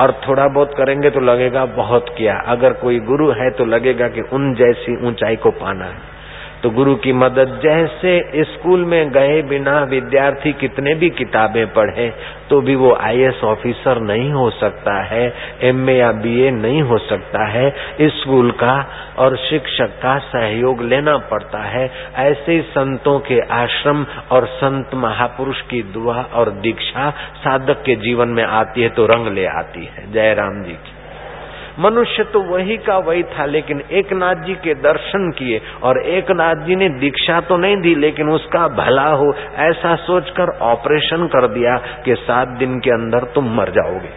और 0.00 0.12
थोड़ा 0.28 0.48
बहुत 0.48 0.74
करेंगे 0.76 1.10
तो 1.10 1.20
लगेगा, 1.20 1.64
बहुत 1.64 2.06
किया। 2.18 2.34
अगर 2.46 2.72
कोई 2.72 3.00
गुरु 3.00 3.30
है 3.30 3.50
तो 3.50 3.64
लगेगा 3.64 4.08
कि 4.08 4.20
उन 4.20 4.54
जैसी 4.54 5.06
ऊंचाई 5.06 5.36
को 5.36 5.50
पाना 5.50 5.84
है। 5.84 6.15
तो 6.66 6.70
गुरु 6.70 6.94
की 6.94 7.12
मदद 7.12 7.50
जैसे 7.62 8.12
स्कूल 8.44 8.84
में 8.84 9.10
गए 9.10 9.42
बिना 9.42 9.74
विद्यार्थी 9.82 10.52
कितने 10.52 10.94
भी 10.94 11.10
किताबें 11.10 11.66
पढ़े 11.72 12.08
तो 12.50 12.60
भी 12.60 12.74
वो 12.74 12.90
आईएएस 12.94 13.44
ऑफिसर 13.44 14.00
नहीं 14.00 14.32
हो 14.32 14.48
सकता 14.50 14.94
है 15.04 15.22
एमए 15.62 15.94
या 15.94 16.10
बीए 16.12 16.50
नहीं 16.50 16.82
हो 16.82 16.98
सकता 16.98 17.46
है। 17.46 17.70
स्कूल 18.02 18.50
का 18.50 18.74
और 19.18 19.36
शिक्षक 19.36 19.94
का 20.02 20.18
सहयोग 20.26 20.82
लेना 20.82 21.16
पड़ता 21.30 21.62
है। 21.64 21.84
ऐसे 22.24 22.60
संतों 22.70 23.18
के 23.20 23.40
आश्रम 23.52 24.04
और 24.30 24.46
संत 24.56 24.94
महापुरुष 24.94 25.62
की 25.62 25.82
दुआ 25.92 26.22
और 26.34 26.50
दीक्षा 26.50 27.10
साधक 27.38 27.82
के 27.86 27.96
जीवन 28.00 28.28
में 28.28 28.44
आती 28.44 28.82
है 28.82 28.88
तो 28.88 29.06
रंग 29.06 29.34
ले 29.34 29.46
आती 29.54 29.84
है। 29.86 30.12
जय 30.12 30.34
राम 30.34 30.62
जी 30.62 30.72
की। 30.72 30.95
मनुष्य 31.78 32.24
तो 32.24 32.40
वही 32.42 32.76
का 32.76 32.96
वही 32.98 33.22
था, 33.22 33.44
लेकिन 33.46 33.80
एक 33.92 34.12
नाथ 34.12 34.44
जी 34.44 34.54
के 34.54 34.74
दर्शन 34.74 35.30
किए 35.30 35.60
और 35.82 35.98
एक 36.00 36.30
नाथ 36.30 36.64
जी 36.66 36.76
ने 36.76 36.88
दीक्षा 37.00 37.40
तो 37.40 37.56
नहीं 37.56 37.76
दी, 37.76 37.94
लेकिन 37.94 38.28
उसका 38.28 38.68
भला 38.68 39.08
हो 39.12 39.32
ऐसा 39.62 39.94
सोचकर 39.96 40.56
ऑपरेशन 40.64 41.26
कर 41.26 41.46
दिया 41.48 41.76
कि 42.04 42.14
सात 42.14 42.48
दिन 42.58 42.78
के 42.78 42.90
अंदर 42.90 43.24
तुम 43.34 43.52
मर 43.54 43.70
जाओगे। 43.70 44.12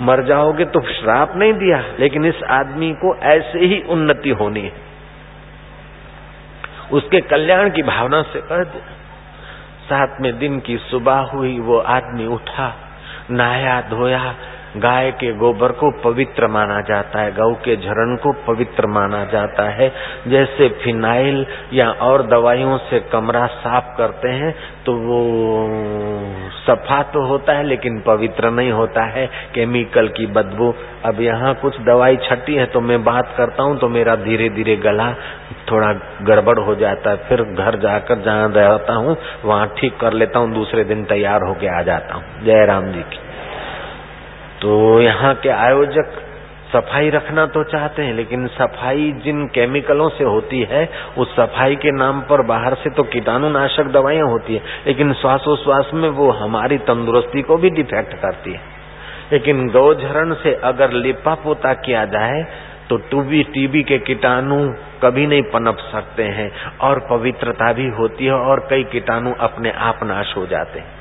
मर 0.00 0.22
जाओगे 0.22 0.64
तो 0.64 0.80
श्राप 0.90 1.32
नहीं 1.36 1.52
दिया, 1.52 1.82
लेकिन 2.00 2.24
इस 2.24 2.42
आदमी 2.50 2.92
को 2.94 3.14
ऐसे 3.28 3.66
ही 3.66 3.80
उन्नति 3.88 4.30
होनी 4.30 4.60
है। 4.60 4.86
उसके 6.92 7.20
कल्याण 7.20 7.70
की 7.70 7.82
भावना 7.82 8.22
से 8.22 8.40
कह 8.40 8.62
दिया 8.64 8.96
सातवें 9.88 10.38
दिन 10.38 10.58
की 10.60 10.76
सुबह 10.76 11.18
हुई, 11.32 11.58
वो 11.58 11.78
आदमी 11.78 12.26
उठा, 12.26 12.72
नहाया, 13.30 13.80
धोया 13.80 14.34
गाय 14.76 15.10
के 15.10 15.32
गोबर 15.34 15.72
को 15.72 15.90
पवित्र 16.02 16.46
माना 16.48 16.80
जाता 16.80 17.20
है 17.20 17.30
गौ 17.32 17.52
के 17.64 17.76
झरण 17.76 18.14
को 18.16 18.32
पवित्र 18.46 18.86
माना 18.88 19.24
जाता 19.24 19.68
है। 19.70 19.88
जैसे 20.28 20.68
फिनाइल 20.82 21.44
या 21.72 21.88
और 22.02 22.22
दवाइयों 22.26 22.76
से 22.80 23.00
कमरा 23.12 23.46
साफ़ 23.56 23.96
करते 23.98 24.28
हैं 24.30 24.54
तो 24.86 24.92
वो 24.96 25.20
सफ़ा 26.58 27.02
तो 27.04 27.24
होता 27.26 27.52
है, 27.52 27.64
लेकिन 27.64 27.98
पवित्र 28.00 28.50
नहीं 28.50 28.72
होता 28.72 29.04
है। 29.06 29.26
केमिकल 29.54 30.08
की 30.08 30.26
बदबू। 30.32 30.72
अब 31.04 31.20
यहाँ 31.20 31.54
कुछ 31.54 31.80
दवाई 31.80 32.16
छटी 32.22 32.54
है 32.54 32.66
तो 32.66 32.80
मैं 32.80 33.02
बात 33.04 33.34
करता 33.36 33.62
हूँ 33.62 33.78
तो 33.78 33.88
मेरा 33.88 34.16
धीरे 34.16 34.48
धीरे 34.48 34.76
गला 34.78 35.12
थोड़ा 35.70 35.92
गड़बड़ 36.24 36.58
हो 36.58 36.74
जाता 36.74 37.10
है। 37.10 37.16
फिर 37.28 37.42
घर 37.44 37.78
जाकर 37.78 38.22
जहाँ 38.22 38.48
रहता 38.48 38.94
हूँ, 38.94 39.16
वहाँ 39.44 39.66
ठीक 39.78 39.96
कर 40.00 40.12
लेता 40.12 40.38
हूँ, 40.38 40.52
दूसरे 40.54 40.84
दिन 40.84 41.04
तैयार 41.04 41.42
होके 41.42 41.78
आ 41.78 41.82
जाता 41.82 42.14
हूँ। 42.14 42.44
जय 42.44 42.64
राम 42.66 42.92
जी 42.92 43.02
की। 43.02 43.26
तो 44.62 45.00
यहाँ 45.00 45.34
के 45.34 45.48
आयोजक 45.48 46.24
सफ़ाई 46.72 47.10
रखना 47.10 47.44
तो 47.46 47.62
चाहते 47.64 48.02
हैं, 48.02 48.14
लेकिन 48.14 48.46
सफ़ाई 48.46 49.12
जिन 49.24 49.46
केमिकलों 49.46 50.08
से 50.08 50.24
होती 50.24 50.60
है, 50.62 50.88
उस 51.18 51.34
सफ़ाई 51.36 51.76
के 51.76 51.92
नाम 51.92 52.20
पर 52.20 52.42
बाहर 52.46 52.74
से 52.74 52.90
तो 52.90 53.02
कीटाणुनाशक 53.02 53.90
दवाइयाँ 53.92 54.26
होती 54.26 54.54
है, 54.54 54.62
लेकिन 54.86 55.12
श्वासोश्वास 55.12 55.90
में 55.94 56.08
वो 56.08 56.30
हमारी 56.30 56.78
तंदुरुस्ती 56.78 57.42
को 57.42 57.56
भी 57.56 57.70
डिफेक्ट 57.70 58.14
करती 58.14 58.52
है। 58.52 58.60
लेकिन 59.32 59.68
गौझरण 59.68 60.34
से 60.34 60.54
अगर 60.64 60.92
लिपा 60.92 61.34
पोता 61.34 61.72
किया 61.74 62.04
जाए 62.04 62.46
तो 62.90 62.96
टूबी, 62.96 63.42
टीबी 63.44 63.82
के 63.82 63.98
कीटाणु 63.98 64.58
कभी 65.02 65.26
नहीं 65.26 65.42
पनप 65.42 65.78
सकते 65.92 66.22
हैं, 66.22 66.50
और 66.80 66.98
पवित्रता 67.10 67.72
भी 67.72 67.88
होती 67.88 68.24
है, 68.24 68.32
और 68.32 68.66
कई 68.70 68.84
कीटाणु 68.84 69.32
अपने 69.40 69.70
आप 69.70 70.00
नाश 70.04 70.34
हो 70.36 70.46
जाते 70.46 70.78
हैं। 70.78 70.97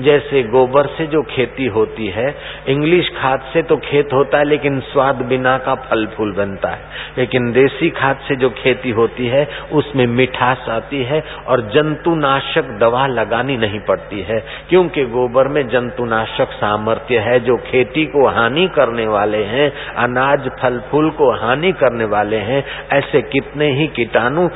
जैसे 0.00 0.42
गोबर 0.42 0.86
से 0.86 1.06
जो 1.06 1.22
खेती 1.22 1.66
होती 1.66 2.06
है, 2.06 2.34
इंग्लिश 2.68 3.08
खाद 3.20 3.40
से 3.52 3.62
तो 3.62 3.76
खेत 3.76 4.12
होता 4.12 4.38
है, 4.38 4.44
लेकिन 4.44 4.80
स्वाद 4.80 5.16
बिना 5.22 5.58
का 5.58 5.74
फल 5.74 6.06
फूल 6.06 6.32
बनता 6.32 6.68
है। 6.68 6.80
लेकिन 7.18 7.52
देसी 7.52 7.90
खाद 7.90 8.18
से 8.28 8.36
जो 8.36 8.50
खेती 8.50 8.90
होती 8.90 9.26
है, 9.26 9.48
उसमें 9.72 10.06
मिठास 10.06 10.66
आती 10.68 11.02
है 11.02 11.22
और 11.46 11.60
जंतुनाशक 11.60 12.64
दवा 12.80 13.06
लगानी 13.06 13.56
नहीं 13.56 13.80
पड़ती 13.80 14.20
है, 14.20 14.44
क्योंकि 14.68 15.04
गोबर 15.04 15.48
में 15.48 15.68
जंतुनाशक 15.68 16.52
सामर्थ्य 16.52 17.18
है, 17.18 17.40
जो 17.40 17.56
खेती 17.56 18.06
को 18.06 18.26
हानि 18.28 18.68
करने 18.74 19.06
वाले 19.06 19.44
हैं, 19.44 19.72
अनाज 19.96 20.48
फल 20.62 20.80
फूल 20.90 21.10
को 21.10 21.30
हानि 21.32 21.72
करने 21.72 22.04
वाले 22.04 22.36
हैं, 22.36 22.64
ऐसे 22.92 23.22
कितने 23.22 23.70
ही 23.70 23.86
कीटाणु 23.86 24.48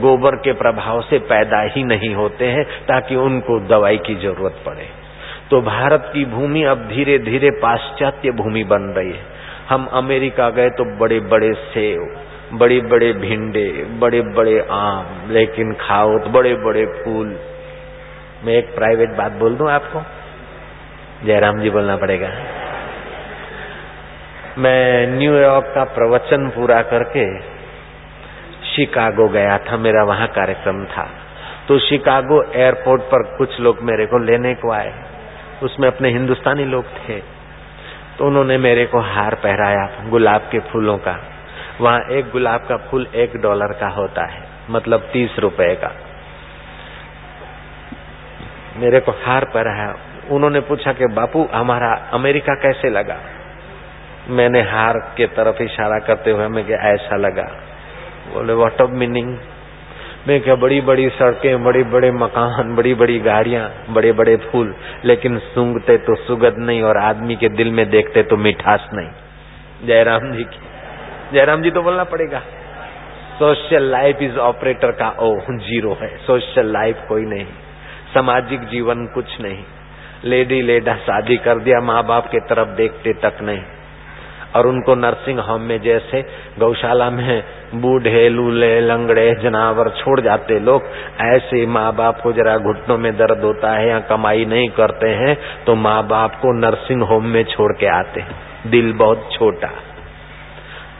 गोबर 0.00 0.36
के 0.36 0.52
प्रभाव 0.52 1.00
से 1.00 1.18
पैदा 1.18 1.62
ही 1.62 1.84
नहीं 1.84 2.14
होते 2.14 2.46
हैं, 2.46 2.64
ताकि 2.64 3.16
उनको 3.16 3.58
दवाई 3.68 3.96
की 3.96 4.14
ज़रूरत 4.14 4.53
पड़े। 4.66 4.88
तो 5.50 5.60
भारत 5.60 6.10
की 6.12 6.24
भूमि 6.24 6.62
अब 6.62 6.88
धीरे 6.88 7.18
धीरे 7.18 7.50
पाश्चात्य 7.50 8.30
भूमि 8.30 8.64
बन 8.64 8.82
रही 8.96 9.12
है। 9.12 9.22
हम 9.68 9.86
अमेरिका 9.86 10.50
गए 10.50 10.70
तो 10.70 10.84
बड़े 10.98 11.20
बड़े 11.20 11.52
सेव 11.54 12.20
बड़े 12.52 12.80
बड़े 12.80 13.12
भिंडे 13.12 13.84
बड़े 13.98 14.20
बड़े 14.22 14.66
आम, 14.70 15.06
लेकिन 15.30 15.72
खाओ 15.72 16.18
तो 16.18 16.30
बड़े 16.30 16.54
बड़े 16.54 16.86
फूल। 16.86 17.36
मैं 18.44 18.54
एक 18.54 18.74
प्राइवेट 18.74 19.10
बात 19.10 19.32
बोल 19.32 19.54
दूँ 19.54 19.70
आपको? 19.70 20.02
जयराम 21.26 21.60
जी 21.60 21.70
बोलना 21.70 21.96
पड़ेगा। 21.96 22.28
मैं 24.58 25.06
न्यूयॉर्क 25.06 25.72
का 25.74 25.84
प्रवचन 25.84 26.48
पूरा 26.48 26.82
करके 26.82 27.40
शिकागो 28.66 29.28
गया 29.28 29.58
था, 29.58 29.76
मेरा 29.76 30.04
वहाँ 30.04 30.28
कार्यक्रम 30.28 30.84
था। 30.84 31.08
तो 31.68 31.78
शिकागो 31.78 32.52
एयरपोर्ट 32.52 33.02
पर 33.02 33.36
कुछ 33.36 33.60
लोग 33.60 33.78
मेरे 33.82 34.06
को 34.06 34.18
लेने 34.18 34.54
को 34.54 34.72
आए। 34.72 34.92
उसमें 35.62 35.88
अपने 35.88 36.08
हिंदुस्तानी 36.08 36.64
लोग 36.64 36.84
थे। 36.84 37.18
तो 38.18 38.26
उन्होंने 38.26 38.58
मेरे 38.58 38.86
को 38.86 38.98
हार 38.98 39.34
पहराया 39.34 40.08
गुलाब 40.08 40.40
के 40.40 40.58
फूलों 40.58 40.98
का। 40.98 41.24
वहाँ 41.80 42.00
एक 42.00 42.30
गुलाब 42.30 42.60
का 42.60 42.76
फूल 42.76 43.06
एक 43.14 43.36
डॉलर 43.36 43.66
का 43.66 43.88
होता 43.88 44.26
है 44.26 44.42
मतलब 44.70 45.00
तीस 45.00 45.36
रुपए 45.38 45.74
का। 45.74 45.90
मेरे 48.76 49.00
को 49.00 49.12
हार 49.12 49.44
पहराया। 49.44 49.94
उन्होंने 50.30 50.60
पूछा 50.60 50.92
कि, 50.92 51.06
बापू, 51.06 51.48
हमारा 51.54 52.10
अमेरिका 52.12 52.54
कैसे 52.54 52.90
लगा? 52.90 53.16
मैंने 54.28 54.62
हार 54.62 55.14
के 55.16 55.26
तरफ़ 55.26 55.62
इशारा 55.62 55.98
करते 55.98 56.30
हुए 56.30 56.62
क्या 56.62 56.78
ऐसा 56.78 57.16
लगा। 57.16 57.62
बोले 58.34 58.52
वॉट 58.52 58.80
ऑफ़ 58.80 58.90
मीनिंग 58.90 59.38
मैं 60.28 60.40
क्या 60.40 60.54
बड़ी 60.54 60.80
बड़ी 60.80 61.08
सड़कें, 61.08 61.64
बड़े 61.64 61.82
बड़े 61.82 62.10
मकान, 62.10 62.76
बड़ी 62.76 62.94
बड़ी 62.94 63.18
गाड़ियाँ, 63.20 63.84
बड़े 63.90 64.12
बड़े 64.12 64.36
फूल, 64.36 64.74
लेकिन 65.04 65.38
सूंघते 65.38 65.96
तो 65.96 66.14
सुगंध 66.14 66.54
नहीं 66.58 66.82
और 66.82 66.96
आदमी 66.96 67.36
के 67.36 67.48
दिल 67.48 67.70
में 67.70 67.90
देखते 67.90 68.22
तो 68.22 68.36
मिठास 68.36 68.90
नहीं। 68.94 69.10
जयराम 69.86 70.32
जी 70.32 70.44
की 70.44 70.58
जयराम 71.32 71.62
जी 71.62 71.70
तो 71.70 71.82
बोलना 71.82 72.04
पड़ेगा। 72.04 72.38
सोशल 73.38 73.82
लाइफ 73.82 74.22
इज़ 74.22 74.36
ऑपरेटर 74.36 74.90
का 74.90 75.16
ओ, 75.20 75.40
ज़ीरो 75.50 75.98
है। 76.02 76.16
सोशल 76.16 76.66
लाइफ 76.66 76.98
कोई 77.08 77.22
नहीं। 77.22 77.46
सामाजिक 78.14 78.60
जीवन 78.60 79.06
कुछ 79.06 79.40
नहीं। 79.40 79.64
लेडी 80.24 80.62
लेडा 80.62 80.94
शादी 80.94 81.36
कर 81.36 81.58
दिया, 81.58 81.80
माँ 81.80 82.06
बाप 82.06 82.26
के 82.26 82.40
तरफ़ 82.40 82.68
देखते 82.68 83.12
तक 83.12 83.42
नहीं। 83.42 83.62
और 84.54 84.66
उनको 84.66 84.94
नर्सिंग 84.94 85.38
होम 85.38 85.60
में 85.60 85.80
जैसे 85.82 86.22
गौशाला 86.58 87.10
में 87.10 87.42
बूढ़े, 87.74 88.28
लूले, 88.28 88.80
लंगड़े, 88.80 89.34
जनावर 89.42 89.88
छोड़ 89.90 90.20
जाते 90.20 90.58
लोग, 90.60 90.82
ऐसे 91.20 91.66
माँ 91.66 91.92
बाप 91.94 92.20
को 92.20 92.32
जरा 92.32 92.56
घुटनों 92.58 92.98
में 92.98 93.12
दर्द 93.16 93.44
होता 93.44 93.72
है 93.72 93.88
या 93.88 93.98
कमाई 94.10 94.44
नहीं 94.44 94.68
करते 94.68 95.08
हैं 95.14 95.36
तो 95.66 95.74
माँ 95.76 96.02
बाप 96.06 96.34
को 96.34 96.52
नर्सिंग 96.58 97.02
होम 97.02 97.26
में 97.26 97.42
छोड़ 97.44 97.72
के 97.72 97.86
आते 97.86 98.20
हैं। 98.20 98.70
दिल 98.70 98.92
बहुत 98.92 99.28
छोटा। 99.32 99.70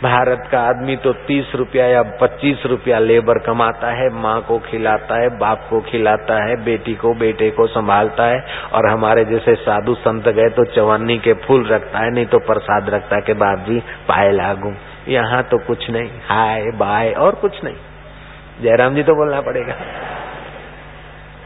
भारत 0.02 0.48
का 0.52 0.60
आदमी 0.60 0.96
तो 0.96 1.12
तीस 1.26 1.52
रुपया 1.54 1.84
या 1.86 2.02
पच्चीस 2.20 2.62
रुपया 2.66 2.98
लेबर 2.98 3.38
कमाता 3.38 3.90
है, 3.90 4.08
माँ 4.12 4.40
को 4.40 4.58
खिलाता 4.58 5.20
है, 5.20 5.28
बाप 5.38 5.66
को 5.70 5.80
खिलाता 5.80 6.34
है, 6.44 6.56
बेटी 6.64 6.94
को, 6.94 7.14
बेटे 7.14 7.50
को 7.50 7.66
संभालता 7.66 8.26
है 8.26 8.40
और 8.72 8.88
हमारे 8.90 9.24
जैसे 9.24 9.54
साधु 9.54 9.94
संत 9.94 10.28
गए 10.28 10.48
तो 10.48 10.64
चवन्नी 10.64 11.18
के 11.18 11.32
फूल 11.32 11.66
रखता 11.66 11.98
है, 11.98 12.10
नहीं 12.10 12.26
तो 12.26 12.38
प्रसाद 12.38 12.90
रखता 12.90 13.16
है 13.16 13.22
के 13.22 13.34
बाद 13.34 13.64
भी 13.68 13.80
पाए 14.08 14.32
लागू। 14.32 14.74
यहाँ 15.08 15.42
तो 15.42 15.58
कुछ 15.58 15.90
नहीं, 15.90 16.10
हाय 16.28 16.70
बाय 16.76 17.12
और 17.18 17.34
कुछ 17.34 17.64
नहीं। 17.64 17.76
जयराम 18.62 18.94
जी 18.94 19.02
तो 19.02 19.14
बोलना 19.14 19.40
पड़ेगा। 19.40 19.74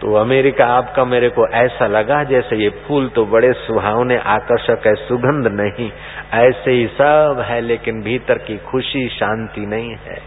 तो 0.02 0.14
अमेरिका 0.14 0.66
आपका 0.66 1.04
मेरे 1.04 1.28
को 1.28 1.46
ऐसा 1.48 1.86
लगा 1.86 2.22
जैसे 2.24 2.56
ये 2.56 2.68
फूल 2.86 3.08
तो 3.08 3.24
बड़े 3.26 3.52
सुहावने 3.52 4.16
आकर्षक 4.16 4.86
है, 4.86 4.94
सुगंध 4.94 5.46
नहीं, 5.46 5.90
ऐसे 6.34 6.70
ही 6.70 6.86
सब 6.86 7.42
है, 7.46 7.60
लेकिन 7.60 8.02
भीतर 8.02 8.38
की 8.38 8.56
खुशी, 8.58 9.08
शांति 9.08 9.66
नहीं 9.66 9.96
है। 10.06 10.18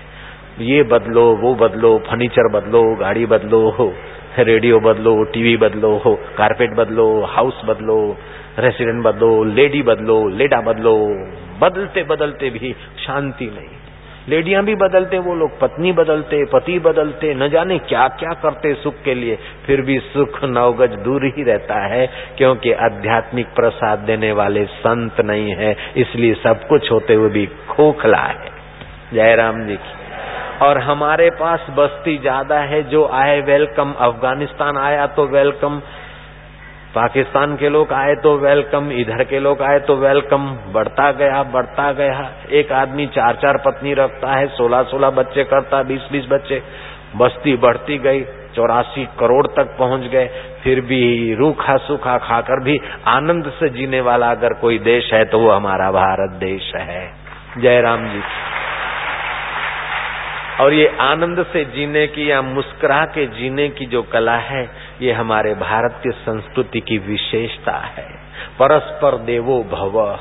ये 0.59 0.83
बदलो, 0.83 1.23
वो 1.35 1.53
बदलो, 1.55 1.97
फर्नीचर 1.99 2.51
बदलो, 2.51 2.83
गाड़ी 2.95 3.25
बदलो 3.25 3.69
हो 3.69 3.93
रेडियो 4.39 4.79
बदलो, 4.79 5.23
टीवी 5.23 5.57
बदलो 5.57 5.95
हो 5.97 6.15
कारपेट 6.37 6.73
बदलो, 6.75 7.07
हाउस 7.25 7.61
बदलो 7.65 8.17
रेसिडेंट 8.59 9.03
बदलो, 9.03 9.43
लेडी 9.43 9.81
बदलो, 9.81 10.27
लेडा 10.29 10.61
बदलो, 10.61 10.95
बदलते 11.61 12.03
बदलते 12.03 12.49
भी 12.49 12.73
शांति 12.97 13.45
नहीं। 13.45 13.80
लेडियाँ 14.29 14.63
भी 14.63 14.75
बदलते, 14.75 15.19
वो 15.19 15.35
लोग 15.35 15.59
पत्नी 15.59 15.91
बदलते, 15.91 16.43
पति 16.45 16.79
बदलते, 16.79 17.33
न 17.33 17.49
जाने 17.49 17.77
क्या 17.79 18.07
क्या 18.07 18.33
करते 18.33 18.73
सुख 18.73 19.01
के 19.03 19.13
लिए। 19.13 19.37
फिर 19.65 19.81
भी 19.81 19.97
सुख 19.99 20.43
नवगज 20.43 20.93
दूर 20.95 21.25
ही 21.25 21.43
रहता 21.43 21.79
है, 21.85 22.05
क्योंकि 22.37 22.71
आध्यात्मिक 22.71 23.47
प्रसाद 23.47 23.99
देने 23.99 24.31
वाले 24.31 24.65
संत 24.65 25.21
नहीं 25.21 25.55
है, 25.55 25.75
इसलिए 25.97 26.33
सब 26.33 26.67
कुछ 26.67 26.91
होते 26.91 27.13
हुए 27.13 27.29
भी 27.29 27.45
खोखला 27.69 28.17
है। 28.17 28.51
जयराम 29.13 29.65
जी 29.65 29.75
की। 29.75 29.99
और 30.65 30.77
हमारे 30.77 31.29
पास 31.29 31.65
बस्ती 31.69 32.17
ज़्यादा 32.17 32.59
है, 32.59 32.83
जो 32.83 33.07
आए 33.13 33.41
वेलकम 33.41 33.93
अफ़गानिस्तान 33.99 34.77
आया 34.77 35.07
तो 35.07 35.27
वेलकम 35.27 35.81
पाकिस्तान 36.95 37.55
के 37.55 37.69
लोग 37.69 37.91
आए 37.93 38.15
तो 38.15 38.35
वेलकम 38.37 38.91
इधर 38.91 39.23
के 39.23 39.39
लोग 39.39 39.61
आए 39.61 39.79
तो 39.79 39.95
वेलकम 39.95 40.47
बढ़ता 40.73 41.11
गया 41.11 41.43
बढ़ता 41.43 41.91
गया। 41.91 42.31
एक 42.51 42.71
आदमी 42.71 43.05
चार 43.07 43.35
चार 43.35 43.57
पत्नी 43.57 43.93
रखता 43.93 44.33
है, 44.33 44.47
सोलह 44.47 44.83
सोलह 44.83 45.09
बच्चे 45.09 45.43
करता, 45.43 45.81
बीस 45.83 46.09
बीस 46.11 46.25
बच्चे। 46.29 46.61
बस्ती 47.15 47.55
बढ़ती 47.57 47.97
गई, 47.97 48.21
चौरासी 48.55 49.05
करोड़ 49.19 49.45
तक 49.47 49.75
पहुँच 49.79 50.01
गए। 50.01 50.29
फिर 50.63 50.81
भी 50.81 51.33
रूखा 51.35 51.77
सूखा 51.77 52.17
खाकर 52.17 52.63
भी 52.63 52.79
आनंद 53.07 53.51
से 53.59 53.69
जीने 53.69 54.01
वाला 54.01 54.31
अगर 54.31 54.53
कोई 54.53 54.79
देश 54.79 55.13
है 55.13 55.23
तो 55.25 55.39
वो 55.39 55.51
हमारा 55.51 55.91
भारत 55.91 56.39
देश 56.39 56.71
है। 56.75 57.03
जयराम 57.57 58.07
जी। 58.09 58.21
और 60.61 60.73
ये 60.73 60.97
आनंद 60.99 61.45
से 61.53 61.65
जीने 61.65 62.07
की 62.07 62.31
या 62.31 62.41
मुस्कुरा 62.41 63.05
के 63.05 63.25
जीने 63.25 63.69
की 63.69 63.85
जो 63.85 64.03
कला 64.03 64.37
है, 64.37 64.69
ये 65.01 65.11
हमारे 65.11 65.53
भारतीय 65.53 66.11
संस्कृति 66.11 66.79
की 66.79 66.97
विशेषता 66.97 67.71
है। 67.71 68.07
परस्पर 68.59 69.17
देवो 69.17 69.63
भव। 69.63 70.19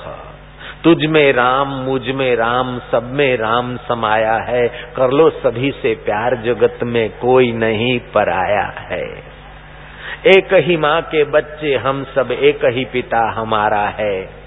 तुझ 0.85 1.05
में 1.05 1.33
राम, 1.33 1.69
मुझमें 1.69 2.37
राम, 2.37 2.79
सब 2.79 3.11
में 3.13 3.37
राम 3.37 3.77
समाया 3.77 4.35
है। 4.35 4.69
कर 4.69 5.11
लो 5.11 5.31
सभी 5.31 5.71
से 5.71 5.95
प्यार, 5.95 6.37
जगत 6.37 6.79
में 6.83 7.11
कोई 7.11 7.53
नहीं 7.53 8.01
पराया 8.01 8.75
है। 8.79 9.23
एक 10.37 10.49
ही 10.53 10.77
माँ 10.77 11.03
के 11.03 11.25
बच्चे 11.25 11.77
हम 11.77 12.05
सब, 12.05 12.31
एक 12.31 12.61
ही 12.65 12.85
पिता 12.85 13.31
हमारा 13.31 13.85
है। 13.87 14.40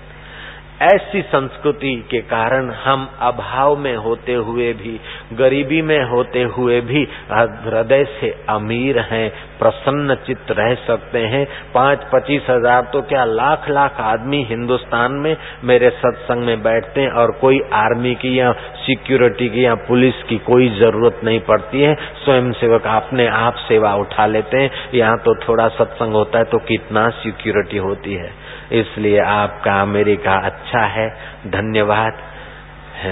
ऐसी 0.83 1.21
संस्कृति 1.23 1.93
के 2.11 2.19
कारण 2.29 2.69
हम 2.75 3.07
अभाव 3.21 3.75
में 3.77 3.95
होते 3.97 4.33
हुए 4.35 4.71
भी, 4.73 4.99
गरीबी 5.33 5.81
में 5.83 6.03
होते 6.05 6.43
हुए 6.55 6.79
भी 6.81 7.03
हृदय 7.31 8.03
से 8.11 8.29
अमीर 8.49 8.99
हैं, 9.01 9.29
प्रसन्न 9.59 10.15
चित्त 10.25 10.51
रह 10.51 10.73
सकते 10.87 11.19
हैं। 11.25 11.45
पाँच 11.73 12.03
पच्चीस 12.13 12.49
हज़ार 12.49 12.89
तो 12.93 13.01
क्या 13.03 13.23
लाख 13.25 13.69
लाख 13.69 14.01
आदमी 14.03 14.43
हिंदुस्तान 14.43 15.11
में 15.17 15.35
मेरे 15.63 15.89
सत्संग 15.95 16.45
में 16.45 16.63
बैठते 16.63 17.01
हैं 17.01 17.11
और 17.13 17.31
कोई 17.41 17.59
आर्मी 17.75 18.13
की 18.15 18.37
या 18.39 18.51
सिक्योरिटी 18.83 19.49
की 19.49 19.65
या 19.65 19.75
पुलिस 19.87 20.23
की 20.29 20.37
कोई 20.45 20.69
ज़रूरत 20.79 21.21
नहीं 21.23 21.39
पड़ती 21.43 21.81
है। 21.81 21.95
स्वयं 22.23 22.51
सेवक 22.53 22.87
अपने 22.89 23.27
आप 23.27 23.55
सेवा 23.67 23.95
उठा 23.97 24.25
लेते 24.27 24.57
हैं। 24.57 24.71
यहाँ 24.93 25.17
तो 25.17 25.35
थोड़ा 25.47 25.67
सत्संग 25.73 26.13
होता 26.13 26.39
है 26.39 26.45
तो 26.45 26.57
कितना 26.67 27.09
सिक्योरिटी 27.19 27.77
होती 27.79 28.13
है। 28.13 28.31
इसलिए 28.73 29.19
आपका 29.19 29.79
अमेरिका 29.81 30.35
अच्छा 30.45 30.85
है, 30.87 31.07
धन्यवाद। 31.47 32.13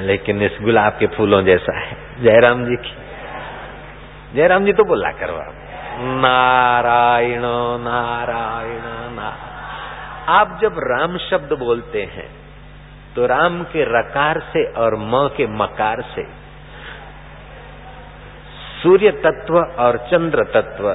लेकिन 0.03 0.41
इस 0.41 0.57
गुलाब 0.61 0.93
के 0.99 1.07
फूलों 1.07 1.41
जैसा 1.43 1.77
है। 1.79 1.95
जयराम 2.23 2.65
जी 2.65 2.75
की। 2.75 2.93
जयराम 4.35 4.65
जी 4.65 4.73
तो 4.73 4.83
बोला 4.83 5.11
करो 5.11 5.35
आप। 5.35 5.55
नारायण 6.21 7.41
नारायण 7.81 8.83
नारायण 9.11 9.49
आप 10.29 10.59
जब 10.61 10.75
राम 10.79 11.17
शब्द 11.17 11.53
बोलते 11.59 12.01
हैं 12.03 12.29
तो 13.15 13.25
राम 13.25 13.63
के 13.63 13.83
रकार 13.89 14.39
से 14.39 14.63
और 14.73 14.95
म 14.95 15.27
के 15.37 15.47
मकार 15.47 16.01
से, 16.01 16.23
सूर्य 18.83 19.11
तत्व 19.25 19.57
और 19.79 19.97
चंद्र 20.11 20.43
तत्व 20.53 20.87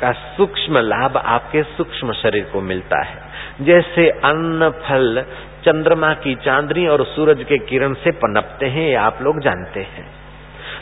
का 0.00 0.12
सूक्ष्म 0.12 0.78
लाभ 0.78 1.16
आपके 1.16 1.62
सूक्ष्म 1.62 2.12
शरीर 2.12 2.44
को 2.44 2.60
मिलता 2.60 3.02
है। 3.02 3.22
जैसे 3.60 4.10
अन्न, 4.10 4.70
फल, 4.70 5.24
चंद्रमा 5.64 6.14
की 6.14 6.34
चांदनी 6.34 6.86
और 6.86 7.04
सूरज 7.04 7.44
के 7.48 7.58
किरण 7.58 7.94
से 7.94 8.10
पनपते 8.10 8.66
हैं, 8.66 8.88
ये 8.88 8.94
आप 8.94 9.18
लोग 9.22 9.40
जानते 9.40 9.80
हैं। 9.80 10.06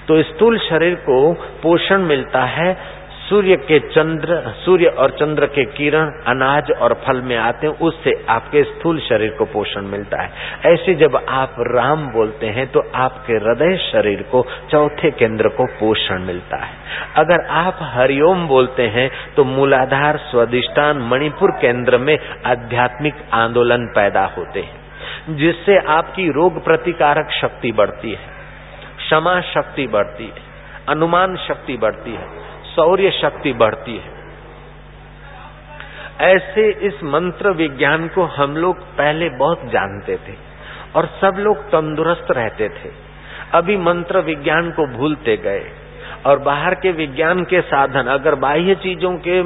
तो 0.08 0.22
स्थूल 0.22 0.58
शरीर 0.58 0.94
को 0.94 1.32
पोषण 1.62 1.98
मिलता 1.98 2.44
है 2.44 3.01
सूर्य 3.22 3.56
के 3.58 3.78
चंद्र, 3.80 4.36
सूर्य 4.56 4.86
और 4.98 5.10
चंद्र 5.10 5.46
के 5.48 5.64
किरण 5.66 6.10
अनाज 6.26 6.70
और 6.72 6.94
फल 7.04 7.20
में 7.22 7.36
आते 7.38 7.66
हैं, 7.66 7.74
उससे 7.80 8.12
आपके 8.28 8.62
स्थूल 8.64 8.98
शरीर 9.00 9.30
को 9.30 9.44
पोषण 9.44 9.86
मिलता 9.86 10.22
है। 10.22 10.30
ऐसे 10.66 10.94
जब 10.94 11.16
आप 11.30 11.54
राम 11.68 12.06
बोलते 12.12 12.46
हैं 12.48 12.66
तो 12.66 12.82
आपके 12.96 13.32
हृदय 13.34 13.76
शरीर 13.82 14.22
को, 14.22 14.42
चौथे 14.70 15.10
केंद्र 15.12 15.48
को 15.50 15.66
पोषण 15.80 16.22
मिलता 16.22 16.56
है। 16.56 16.74
अगर 17.16 17.46
आप 17.58 17.78
हरिओम 17.92 18.46
बोलते 18.48 18.86
हैं 18.88 19.08
तो 19.36 19.44
मूलाधार, 19.46 20.16
स्वादिष्टान, 20.30 20.98
मणिपुर 21.08 21.50
केंद्र 21.60 21.98
में 21.98 22.16
आध्यात्मिक 22.46 23.24
आंदोलन 23.34 23.86
पैदा 23.94 24.24
होते 24.36 24.60
हैं, 24.60 25.36
जिससे 25.36 25.78
आपकी 25.90 26.28
रोग 26.32 26.62
प्रतिकारक 26.64 27.30
शक्ति 27.32 27.72
बढ़ती 27.72 28.10
है, 28.10 28.30
क्षमा 28.98 29.40
शक्ति 29.48 29.86
बढ़ती 29.88 30.24
है, 30.26 30.50
अनुमान 30.88 31.36
शक्ति 31.38 31.76
बढ़ती 31.76 32.12
है 32.12 32.40
शौर्य 32.74 33.10
शक्ति 33.12 33.52
बढ़ती 33.54 33.96
है। 33.96 34.20
ऐसे 36.24 36.68
इस 36.86 37.02
मंत्र 37.06 37.50
विज्ञान 37.56 38.08
को 38.08 38.24
हम 38.32 38.56
लोग 38.56 38.80
पहले 38.96 39.28
बहुत 39.38 39.62
जानते 39.70 40.16
थे 40.18 40.34
और 40.96 41.06
सब 41.20 41.36
लोग 41.38 41.62
तंदुरुस्त 41.68 42.30
रहते 42.30 42.68
थे। 42.70 42.90
अभी 43.54 43.76
मंत्र 43.78 44.20
विज्ञान 44.22 44.70
को 44.70 44.86
भूलते 44.88 45.36
गए 45.38 45.64
और 46.26 46.38
बाहर 46.40 46.74
के 46.74 46.90
विज्ञान 46.92 47.42
के 47.44 47.60
साधन, 47.62 48.06
अगर 48.08 48.34
बाह्य 48.36 48.74
चीज़ों 48.74 49.12
के 49.18 49.40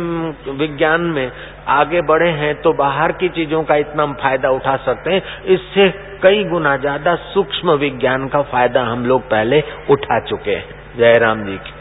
विज्ञान 0.56 1.00
में 1.10 1.30
आगे 1.70 2.00
बढ़े 2.04 2.28
हैं 2.32 2.54
तो 2.62 2.72
बाहर 2.74 3.12
की 3.14 3.28
चीज़ों 3.30 3.62
का 3.64 3.76
इतना 3.76 4.06
फ़ायदा 4.14 4.50
उठा 4.50 4.76
सकते 4.84 5.10
हैं। 5.10 5.22
इससे 5.54 5.88
कई 6.22 6.44
गुना 6.46 6.76
ज़्यादा 6.78 7.14
सूक्ष्म 7.32 7.76
विज्ञान 7.78 8.28
का 8.28 8.42
फ़ायदा 8.44 8.82
हम 8.84 9.06
लोग 9.06 9.22
पहले 9.30 9.62
उठा 9.90 10.20
चुके 10.20 10.50
हैं। 10.52 10.98
जयराम 10.98 11.44
जी 11.44 11.56
की। 11.58 11.75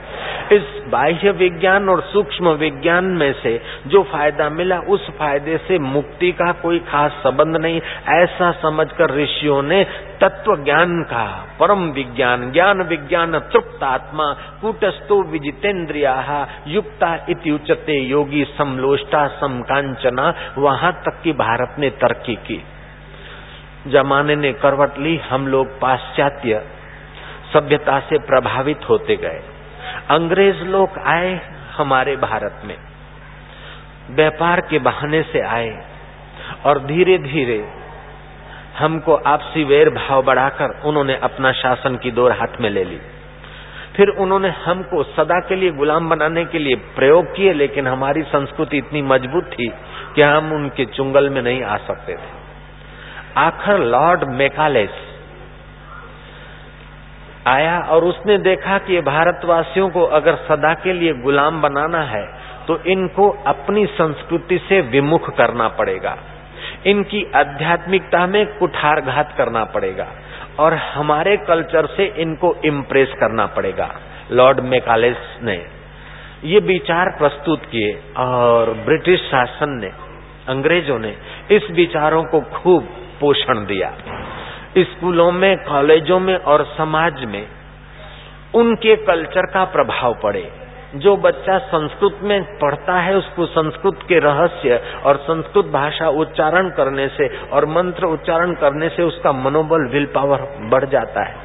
इस 0.51 0.83
बाह्य 0.88 1.31
विज्ञान 1.31 1.89
और 1.89 2.01
सूक्ष्म 2.01 2.49
विज्ञान 2.49 3.05
में 3.05 3.33
से 3.33 3.61
जो 3.88 4.03
फ़ायदा 4.03 4.49
मिला, 4.49 4.79
उस 4.79 5.07
फ़ायदे 5.19 5.57
से 5.57 5.79
मुक्ति 5.79 6.31
का 6.31 6.51
कोई 6.51 6.79
खास 6.79 7.11
संबंध 7.11 7.57
नहीं। 7.57 7.81
ऐसा 8.09 8.51
समझकर 8.51 9.15
ऋषियों 9.15 9.61
ने 9.63 9.83
तत्व 10.21 10.55
ज्ञान 10.55 11.03
का, 11.03 11.55
परम 11.59 11.89
विज्ञान, 11.91 12.51
ज्ञान 12.51 12.81
विज्ञान 12.81 13.39
तृप्त 13.39 13.83
आत्मा, 13.83 14.35
कूटस्थो 14.61 15.21
विजितेन्द्रिया 15.23 16.47
युक्ता 16.67 17.25
इति 17.29 17.59
योगी 18.11 18.45
समलोष्टा 18.57 19.27
समकांचना 19.27 20.33
वहाँ 20.57 20.91
तक 20.93 21.21
की 21.23 21.31
भारत 21.31 21.75
ने 21.79 21.89
तरक्की 21.89 22.35
की। 22.35 22.63
जमाने 23.88 24.35
ने 24.35 24.53
करवट 24.53 24.97
ली, 24.99 25.17
हम 25.17 25.47
लोग 25.47 25.79
पाश्चात्य 25.79 26.61
सभ्यता 27.53 27.99
से 27.99 28.17
प्रभावित 28.17 28.89
होते 28.89 29.15
गए। 29.15 29.41
अंग्रेज़ 30.11 30.61
लोग 30.63 30.97
आए 30.99 31.39
हमारे 31.77 32.15
भारत 32.15 32.61
में। 32.65 32.75
व्यापार 34.11 34.61
के 34.61 34.79
बहाने 34.79 35.21
से 35.23 35.39
आए 35.39 35.85
और 36.65 36.79
धीरे 36.79 37.17
धीरे 37.17 37.57
हमको 38.77 39.15
आपसी 39.15 39.63
वेर 39.63 39.89
भाव 39.89 40.21
बढ़ाकर 40.23 40.81
उन्होंने 40.85 41.15
अपना 41.23 41.51
शासन 41.51 41.95
की 41.95 42.11
दौर 42.11 42.31
हाथ 42.31 42.61
में 42.61 42.69
ले 42.69 42.83
ली। 42.83 42.99
फिर 43.95 44.09
उन्होंने 44.09 44.49
हमको 44.49 45.03
सदा 45.03 45.39
के 45.39 45.55
लिए 45.55 45.71
गुलाम 45.71 46.09
बनाने 46.09 46.45
के 46.45 46.59
लिए 46.59 46.75
प्रयोग 46.75 47.35
किए, 47.35 47.53
लेकिन 47.53 47.87
हमारी 47.87 48.23
संस्कृति 48.23 48.77
इतनी 48.77 49.01
मज़बूत 49.01 49.43
थी 49.43 49.67
कि 50.15 50.21
हम 50.21 50.51
उनके 50.51 50.85
चुंगल 50.85 51.29
में 51.29 51.41
नहीं 51.41 51.63
आ 51.63 51.77
सकते 51.77 52.13
थे। 52.13 52.33
आखिर 53.37 53.77
लॉर्ड 53.77 54.23
मेकालेस 54.23 54.89
आया 57.45 57.77
और 57.89 58.03
उसने 58.03 58.38
देखा 58.39 58.77
कि 58.77 59.01
भारतवासियों 59.03 59.89
को 59.89 60.03
अगर 60.19 60.36
सदा 60.45 60.73
के 60.84 60.93
लिए 60.93 61.13
गुलाम 61.23 61.62
बनाना 61.62 62.01
है 62.05 62.25
तो 62.67 62.77
इनको 62.88 63.29
अपनी 63.47 63.86
संस्कृति 63.93 64.58
से 64.60 64.79
विमुख 64.89 65.29
करना 65.38 65.67
पड़ेगा। 65.77 66.15
इनकी 66.86 67.23
आध्यात्मिकता 67.36 68.25
में 68.27 68.45
कुठारघात 68.58 69.34
करना 69.38 69.63
पड़ेगा 69.65 70.08
और 70.60 70.73
हमारे 70.73 71.36
कल्चर 71.47 71.86
से 71.88 72.05
इनको 72.17 72.53
इम्प्रेस 72.65 73.13
करना 73.19 73.45
पड़ेगा। 73.55 73.89
लॉर्ड 74.31 74.60
मेकालेस 74.65 75.17
ने 75.43 75.62
ये 76.43 76.60
विचार 76.63 77.10
प्रस्तुत 77.17 77.65
किए 77.65 77.93
और 78.17 78.73
ब्रिटिश 78.86 79.19
शासन 79.21 79.79
ने, 79.81 79.91
अंग्रेज़ों 80.49 80.99
ने 80.99 81.15
इस 81.51 81.69
विचारों 81.71 82.23
को 82.23 82.41
खूब 82.53 82.89
पोषण 83.19 83.65
दिया। 83.65 83.91
स्कूलों 84.77 85.31
में, 85.31 85.57
कॉलेजों 85.57 86.19
में 86.19 86.35
और 86.35 86.65
समाज 86.77 87.23
में 87.23 87.47
उनके 88.55 88.95
कल्चर 88.95 89.41
का 89.41 89.65
प्रभाव 89.65 90.13
पड़े। 90.23 90.51
जो 90.95 91.17
बच्चा 91.17 91.57
संस्कृत 91.57 92.19
में 92.21 92.43
पढ़ता 92.43 92.99
है, 92.99 93.15
उसको 93.15 93.45
संस्कृत 93.45 93.99
के 94.07 94.19
रहस्य 94.19 94.81
और 95.05 95.17
संस्कृत 95.17 95.65
भाषा 95.65 96.09
उच्चारण 96.09 96.69
करने 96.69 97.07
से 97.07 97.27
और 97.49 97.65
मंत्र 97.65 98.05
उच्चारण 98.05 98.53
करने 98.53 98.89
से 98.89 99.03
उसका 99.03 99.31
मनोबल, 99.31 99.89
विल 99.89 100.05
पावर 100.05 100.47
बढ़ 100.59 100.85
जाता 100.85 101.23
है। 101.23 101.35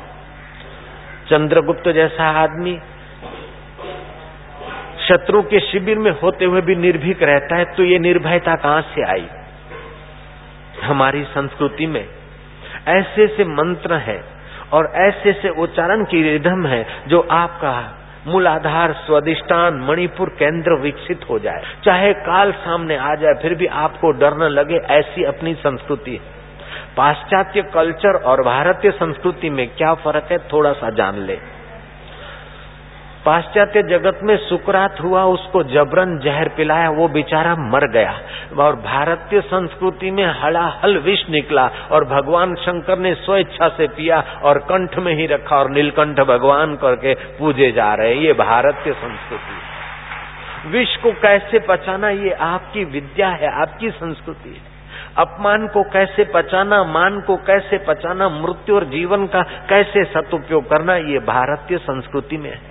चंद्रगुप्त 1.31 1.89
जैसा 1.89 2.25
आदमी 2.25 2.79
शत्रु 5.09 5.43
के 5.43 5.61
शिविर 5.61 5.99
में 5.99 6.11
होते 6.11 6.45
हुए 6.45 6.61
भी 6.61 6.75
निर्भीक 6.75 7.23
रहता 7.23 7.57
है 7.57 7.65
तो 7.65 7.85
ये 7.85 7.99
निर्भयता 7.99 8.57
कहाँ 8.57 8.83
से 8.83 9.11
आई? 9.11 9.29
हमारी 10.83 11.25
संस्कृति 11.25 11.87
में 11.87 12.20
ऐसे 12.89 13.27
से 13.27 13.45
मंत्र 13.45 13.95
है 13.95 14.25
और 14.73 14.93
ऐसे 14.97 15.33
से 15.33 15.49
उच्चारण 15.49 16.05
की 16.05 16.23
रिधम 16.23 16.67
है 16.67 16.87
जो 17.09 17.29
आपका 17.31 17.97
मूलाधार, 18.27 18.93
स्वादिष्टान, 18.93 19.75
मणिपुर 19.75 20.29
केंद्र 20.29 20.73
विकसित 20.75 21.21
हो 21.31 21.39
जाए। 21.39 21.63
चाहे 21.85 22.13
काल 22.13 22.53
सामने 22.53 22.97
आ 22.97 23.15
जाए, 23.15 23.35
फिर 23.43 23.55
भी 23.55 23.67
आपको 23.67 24.11
डर 24.11 24.35
न 24.35 24.43
लगे, 24.43 24.77
ऐसी 24.77 25.25
अपनी 25.25 25.55
संस्कृति 25.55 26.11
है। 26.11 26.41
पाश्चात्य 26.97 27.63
कल्चर 27.63 28.17
और 28.17 28.43
भारतीय 28.43 28.91
संस्कृति 28.91 29.51
में 29.51 29.69
क्या 29.69 29.95
फ़र्क 29.95 30.29
है, 30.31 30.39
थोड़ा 30.39 30.73
सा 30.73 30.91
जान 30.91 31.15
ले। 31.15 31.39
पाश्चात्य 33.31 33.83
जगत 33.83 34.21
में 34.23 34.37
सुकरात 34.37 35.01
हुआ, 35.03 35.25
उसको 35.25 35.63
जबरन 35.63 36.19
जहर 36.19 36.49
पिलाया, 36.49 36.91
वो 36.91 37.09
बेचारा 37.09 37.57
मर 37.57 37.91
गया। 37.91 38.15
और 38.59 38.77
भारतीय 38.77 39.41
संस्कृति 39.41 40.11
में 40.11 40.25
हलाहल 40.25 40.99
विष 40.99 41.31
निकला, 41.31 41.71
और 41.91 42.05
भगवान 42.05 42.55
शंकर 42.55 42.99
ने 42.99 43.15
स्वेच्छा 43.15 43.69
से 43.69 43.89
पिया, 43.89 44.25
और 44.43 44.59
कंठ 44.59 44.99
में 44.99 45.15
ही 45.15 45.27
रखा, 45.27 45.57
और 45.57 45.71
नीलकंठ 45.71 46.21
भगवान 46.21 46.77
करके 46.77 47.15
पूजे 47.15 47.73
जा 47.73 47.95
रहे। 47.95 48.15
ये 48.15 48.33
भारतीय 48.33 48.93
संस्कृति। 48.93 50.69
विष 50.69 50.97
को 50.97 51.13
कैसे 51.13 51.59
पचाना, 51.59 52.11
ये 52.11 52.31
आपकी 52.31 52.85
विद्या 52.85 53.29
है, 53.29 53.63
आपकी 53.63 53.91
संस्कृति 53.91 54.49
है। 54.49 54.61
अपमान 55.19 55.67
को 55.67 55.83
कैसे 55.83 56.25
पचाना, 56.25 56.85
मान 56.85 57.21
को 57.21 57.37
कैसे 57.37 57.79
पचाना, 57.79 58.29
मृत्यु 58.29 58.77
और 58.77 58.85
जीवन 58.85 59.27
का 59.27 59.43
कैसे 59.43 60.05
सदुपयोग 60.05 60.71
करना, 60.71 60.97
ये 60.97 61.19
भारतीय 61.19 61.79
संस्कृति 61.79 62.37
में 62.37 62.51
है। 62.51 62.70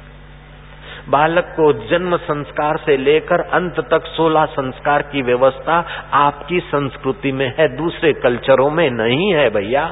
बालक 1.10 1.54
को 1.56 1.72
जन्म 1.88 2.16
संस्कार 2.18 2.78
से 2.78 2.98
लेकर 2.98 3.42
अंत 3.54 3.80
तक 3.92 4.06
सोलह 4.08 4.46
संस्कार 4.52 5.02
की 5.02 5.22
व्यवस्था 5.22 5.78
आपकी 6.14 6.60
संस्कृति 6.60 7.32
में 7.32 7.48
है, 7.60 7.68
दूसरे 7.78 8.14
कल्चरों 8.14 8.70
में 8.72 8.90
नहीं 8.92 9.34
है 9.34 9.50
भैया। 9.50 9.86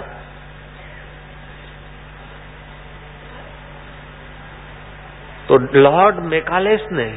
तो 5.47 5.57
लॉर्ड 5.73 6.19
मेकालेस 6.25 6.87
ने 6.91 7.11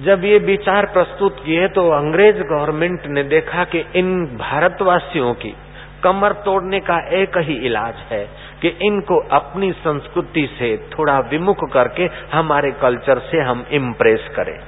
जब 0.00 0.24
ये 0.24 0.38
विचार 0.38 0.86
प्रस्तुत 0.86 1.38
किए 1.44 1.68
तो 1.68 1.88
अंग्रेज़ 1.90 2.42
गवर्नमेंट 2.42 3.06
ने 3.06 3.22
देखा 3.22 3.64
कि 3.64 3.84
इन 3.94 4.10
भारतवासियों 4.36 5.32
की 5.34 5.54
कमर 6.02 6.32
तोड़ने 6.44 6.80
का 6.80 6.98
एक 7.12 7.36
ही 7.38 7.54
इलाज 7.66 7.94
है 8.10 8.24
कि 8.62 8.68
इनको 8.82 9.18
अपनी 9.32 9.72
संस्कृति 9.72 10.46
से 10.58 10.76
थोड़ा 10.92 11.18
विमुख 11.20 11.64
करके 11.72 12.08
हमारे 12.32 12.70
कल्चर 12.72 13.18
से 13.18 13.40
हम 13.40 13.64
इम्प्रेस 13.70 14.28
करें। 14.36 14.58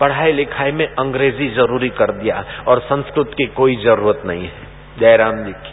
पढ़ाई 0.00 0.32
लिखाई 0.32 0.72
में 0.72 0.86
अंग्रेज़ी 0.86 1.48
ज़रूरी 1.48 1.88
कर 1.88 2.12
दिया 2.12 2.44
और 2.68 2.80
संस्कृत 2.80 3.30
की 3.38 3.46
कोई 3.46 3.76
ज़रूरत 3.76 4.22
नहीं 4.26 4.44
है। 4.44 4.66
जयराम 5.00 5.42
जी 5.44 5.52
की। 5.52 5.72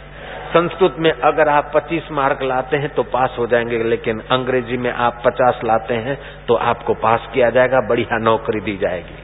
संस्कृत 0.52 0.96
में 0.98 1.10
अगर 1.12 1.48
आप 1.48 1.70
25 1.74 2.10
मार्क 2.12 2.42
लाते 2.42 2.76
हैं 2.76 2.88
तो 2.88 3.02
पास 3.02 3.36
हो 3.38 3.46
जाएँगे, 3.46 3.78
लेकिन 3.78 4.20
अंग्रेज़ी 4.30 4.76
में 4.76 4.90
आप 4.90 5.22
50 5.26 5.60
लाते 5.64 5.94
हैं 5.94 6.18
तो 6.48 6.54
आपको 6.54 6.94
पास 6.94 7.28
किया 7.34 7.50
जाएगा, 7.50 7.80
बढ़िया 7.88 8.18
नौकरी 8.18 8.60
दी 8.60 8.76
जाएगी। 8.76 9.18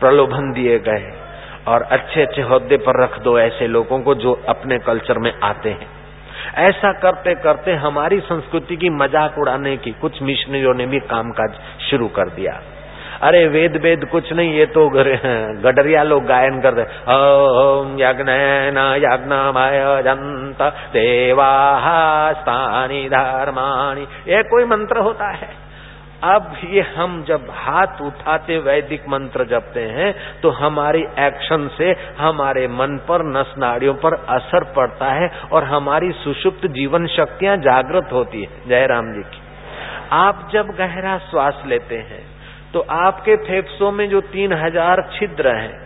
प्रलोभन 0.00 0.52
दिए 0.52 0.78
गए 0.78 1.10
और 1.68 1.82
अच्छे 1.92 2.22
अच्छे 2.22 2.42
होदे 2.42 2.76
पर 2.76 3.02
रख 3.02 3.18
दो 3.22 3.38
ऐसे 3.38 3.66
लोगों 3.68 4.00
को 4.00 4.14
जो 4.16 4.32
अपने 4.48 4.78
कल्चर 4.80 5.18
में 5.18 5.32
आते 5.42 5.70
हैं। 5.70 5.88
ऐसा 6.58 6.92
करते 6.92 7.34
करते 7.34 7.72
हमारी 7.78 8.18
संस्कृति 8.22 8.76
की 8.76 8.90
मज़ाक 8.92 9.38
उड़ाने 9.38 9.76
की 9.76 9.90
कुछ 10.00 10.22
मिशनरियों 10.22 10.74
ने 10.74 10.86
भी 10.86 11.00
कामकाज 11.08 11.54
शुरू 11.90 12.08
कर 12.08 12.28
दिया। 12.30 12.60
अरे 13.22 13.46
वेद 13.48 13.76
वेद 13.76 14.04
कुछ 14.04 14.32
नहीं, 14.32 14.52
ये 14.54 14.66
तो 14.66 14.88
गडरिया 15.62 16.02
लोग 16.02 16.24
गायन 16.26 16.60
करते 16.60 16.82
ओम 17.12 17.94
यज्ञ 18.00 18.24
न 18.24 18.86
यज्ञमय 18.98 20.02
जंत 20.02 20.62
देवा 20.92 21.50
स्थानी 22.32 23.08
धर्माणी। 23.08 24.06
ये 24.28 24.42
कोई 24.42 24.64
मंत्र 24.64 24.98
होता 24.98 25.28
है? 25.28 25.61
अब 26.24 26.52
ये 26.64 26.80
हम 26.88 27.22
जब 27.28 27.46
हाथ 27.52 28.00
उठाते 28.02 28.58
वैदिक 28.60 29.06
मंत्र 29.08 29.44
जपते 29.46 29.80
हैं 29.90 30.12
तो 30.40 30.50
हमारी 30.52 31.02
एक्शन 31.20 31.66
से 31.76 31.90
हमारे 32.18 32.66
मन 32.70 32.96
पर 33.08 33.24
नस 33.28 33.54
नाड़ियों 33.58 33.94
पर 33.94 34.14
असर 34.30 34.64
पड़ता 34.72 35.12
है 35.12 35.28
और 35.52 35.64
हमारी 35.64 36.10
सुषुप्त 36.18 36.66
जीवन 36.72 37.06
शक्तियाँ 37.10 37.56
जागृत 37.58 38.12
होती 38.12 38.42
है। 38.42 38.68
जय 38.68 38.86
राम 38.86 39.12
जी 39.12 39.22
की। 39.22 39.40
आप 40.14 40.48
जब 40.52 40.70
गहरा 40.78 41.16
श्वास 41.20 41.62
लेते 41.66 41.96
हैं 42.04 42.22
तो 42.72 42.80
आपके 42.96 43.36
फेफड़ों 43.38 43.90
में 43.92 44.08
जो 44.10 44.20
तीन 44.28 44.52
हज़ार 44.54 45.02
छिद्र 45.12 45.54
हैं, 45.54 45.80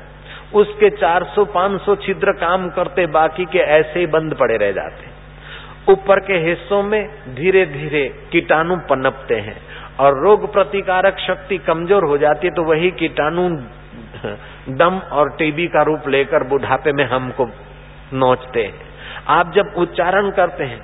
उसके 0.54 0.90
400-500 0.92 1.96
छिद्र 2.02 2.32
काम 2.38 2.68
करते, 2.70 3.06
बाकी 3.08 3.44
के 3.46 3.58
ऐसे 3.58 4.00
ही 4.00 4.06
बंद 4.08 4.34
पड़े 4.34 4.56
रह 4.56 4.72
जाते 4.72 5.14
ऊपर 5.88 6.20
के 6.20 6.36
हिस्सों 6.40 6.82
में 6.82 7.02
धीरे 7.34 7.64
धीरे 7.68 8.04
कीटाणु 8.32 8.76
पनपते 8.88 9.34
हैं 9.40 9.56
और 9.98 10.18
रोग 10.20 10.52
प्रतिकारक 10.52 11.18
शक्ति 11.20 11.58
कमज़ोर 11.66 12.04
हो 12.04 12.18
जाती 12.18 12.46
है 12.46 12.54
तो 12.54 12.62
वही 12.64 12.90
कीटाणु 12.98 13.48
दम 14.74 14.98
और 15.12 15.30
टीबी 15.38 15.66
का 15.68 15.82
रूप 15.82 16.08
लेकर 16.08 16.44
बुढ़ापे 16.48 16.92
में 16.92 17.04
हमको 17.06 17.46
नोचते 18.14 18.62
हैं। 18.62 18.84
आप 19.30 19.52
जब 19.54 19.74
उच्चारण 19.78 20.30
करते 20.30 20.64
हैं, 20.64 20.80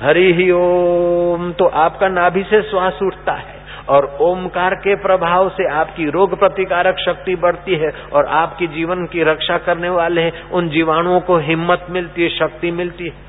हरि 0.00 0.32
ही 0.34 0.50
ओम 0.52 1.52
तो 1.52 1.66
आपका 1.80 2.08
नाभि 2.10 2.42
से 2.42 2.62
श्वास 2.62 2.98
उठता 3.02 3.32
है 3.34 3.54
और 3.88 4.06
ओमकार 4.20 4.74
के 4.76 4.94
प्रभाव 5.02 5.48
से 5.48 5.68
आपकी 5.72 6.08
रोग 6.10 6.38
प्रतिकारक 6.38 6.96
शक्ति 7.00 7.34
बढ़ती 7.36 7.74
है 7.74 7.90
और 8.12 8.26
आपकी 8.34 8.66
जीवन 8.68 9.04
की 9.06 9.22
रक्षा 9.24 9.58
करने 9.66 9.88
वाले 9.90 10.30
उन 10.52 10.68
जीवाणुओं 10.68 11.20
को 11.20 11.36
हिम्मत 11.40 11.86
मिलती 11.90 12.22
है, 12.22 12.28
शक्ति 12.28 12.70
मिलती 12.72 13.04
है। 13.04 13.25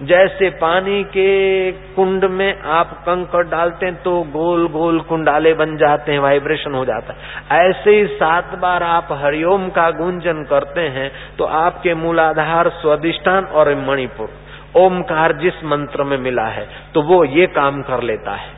जैसे 0.00 0.48
पानी 0.52 1.02
के 1.04 1.70
कुंड 1.94 2.24
में 2.30 2.62
आप 2.70 2.90
कंकड़ 3.02 3.44
डालते 3.46 3.86
हैं 3.86 3.94
तो 4.02 4.12
गोल 4.32 4.66
गोल 4.68 5.00
कुंडाले 5.00 5.52
बन 5.54 5.76
जाते 5.76 6.12
हैं 6.12 6.18
वाइब्रेशन 6.18 6.74
हो 6.74 6.84
जाता 6.84 7.12
है। 7.12 7.60
ऐसे 7.60 7.90
ही 7.90 8.06
सात 8.06 8.54
बार 8.58 8.82
आप 8.82 9.08
हरिओम 9.12 9.68
का 9.68 9.90
गुंजन 9.92 10.44
करते 10.44 10.80
हैं 10.80 11.10
तो 11.38 11.44
आपके 11.44 11.94
मूलाधार 11.94 12.68
स्वादिष्ठान 12.82 13.44
और 13.44 13.74
मणिपुर। 13.80 14.28
ओमकार 14.76 15.32
जिस 15.32 15.64
मंत्र 15.64 16.04
में 16.04 16.18
मिला 16.18 16.46
है 16.48 16.68
तो 16.94 17.02
वो 17.02 17.24
ये 17.24 17.46
काम 17.46 17.82
कर 17.82 18.02
लेता 18.02 18.34
है। 18.34 18.54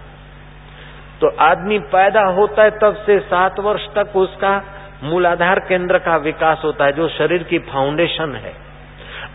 तो 1.21 1.37
आदमी 1.41 1.79
पैदा 1.89 2.25
होता 2.33 2.63
है 2.63 2.79
तब 2.81 3.03
से 3.07 3.19
सात 3.21 3.61
वर्ष 3.61 3.87
तक 3.97 4.17
उसका 4.17 4.63
मूलाधार 5.05 5.59
केंद्र 5.61 5.99
का 5.99 6.17
विकास 6.17 6.63
होता 6.65 6.85
है, 6.85 6.93
जो 6.93 7.09
शरीर 7.09 7.43
की 7.43 7.59
फाउंडेशन 7.67 8.35
है। 8.35 8.68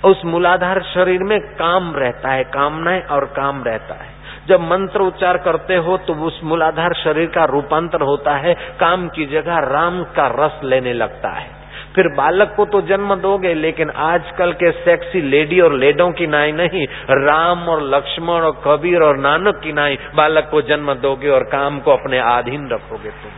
उस 0.04 0.22
मूलाधार 0.26 0.82
शरीर 0.84 1.24
में 1.24 1.40
काम 1.40 1.94
रहता 1.96 2.30
है, 2.30 2.44
कामनाएँ 2.44 3.02
और 3.02 3.26
काम 3.26 3.64
रहता 3.64 3.94
है। 3.94 4.12
जब 4.48 4.62
मंत्र 4.62 5.02
उच्चार 5.02 5.38
करते 5.38 5.76
हो 5.76 5.98
तो 5.98 6.14
उस 6.14 6.40
मूलाधार 6.44 6.94
शरीर 6.94 7.28
का 7.28 7.44
रूपांतर 7.46 8.02
होता 8.02 8.36
है, 8.36 8.54
काम 8.80 9.08
की 9.08 9.26
जगह 9.26 9.60
राम 9.60 10.04
का 10.04 10.28
रस 10.40 10.60
लेने 10.64 10.94
लगता 10.94 11.30
है। 11.30 11.64
फिर 11.96 12.08
बालक 12.08 12.54
को 12.58 12.66
तो 12.66 12.82
जन्म 12.82 13.16
दोगे, 13.16 13.54
लेकिन 13.54 13.90
आजकल 13.90 14.52
के 14.54 14.72
सेक्सी 14.72 15.22
लेडी 15.22 15.60
और 15.60 15.74
लेडों 15.74 16.12
की 16.12 16.28
नाई 16.28 16.52
नहीं, 16.52 16.86
राम 17.10 17.68
और 17.70 17.82
लक्ष्मण 17.82 18.42
और 18.42 18.62
कबीर 18.68 19.02
और 19.02 19.18
नानक 19.18 19.62
की 19.64 19.74
नाई, 19.74 19.98
बालक 20.16 20.48
को 20.52 20.62
जन्म 20.62 20.94
दोगे 20.94 21.30
और 21.30 21.44
काम 21.44 21.80
को 21.80 21.92
अपने 21.92 22.20
अधीन 22.20 22.70
रखोगे 22.70 23.10
तुम। 23.10 23.32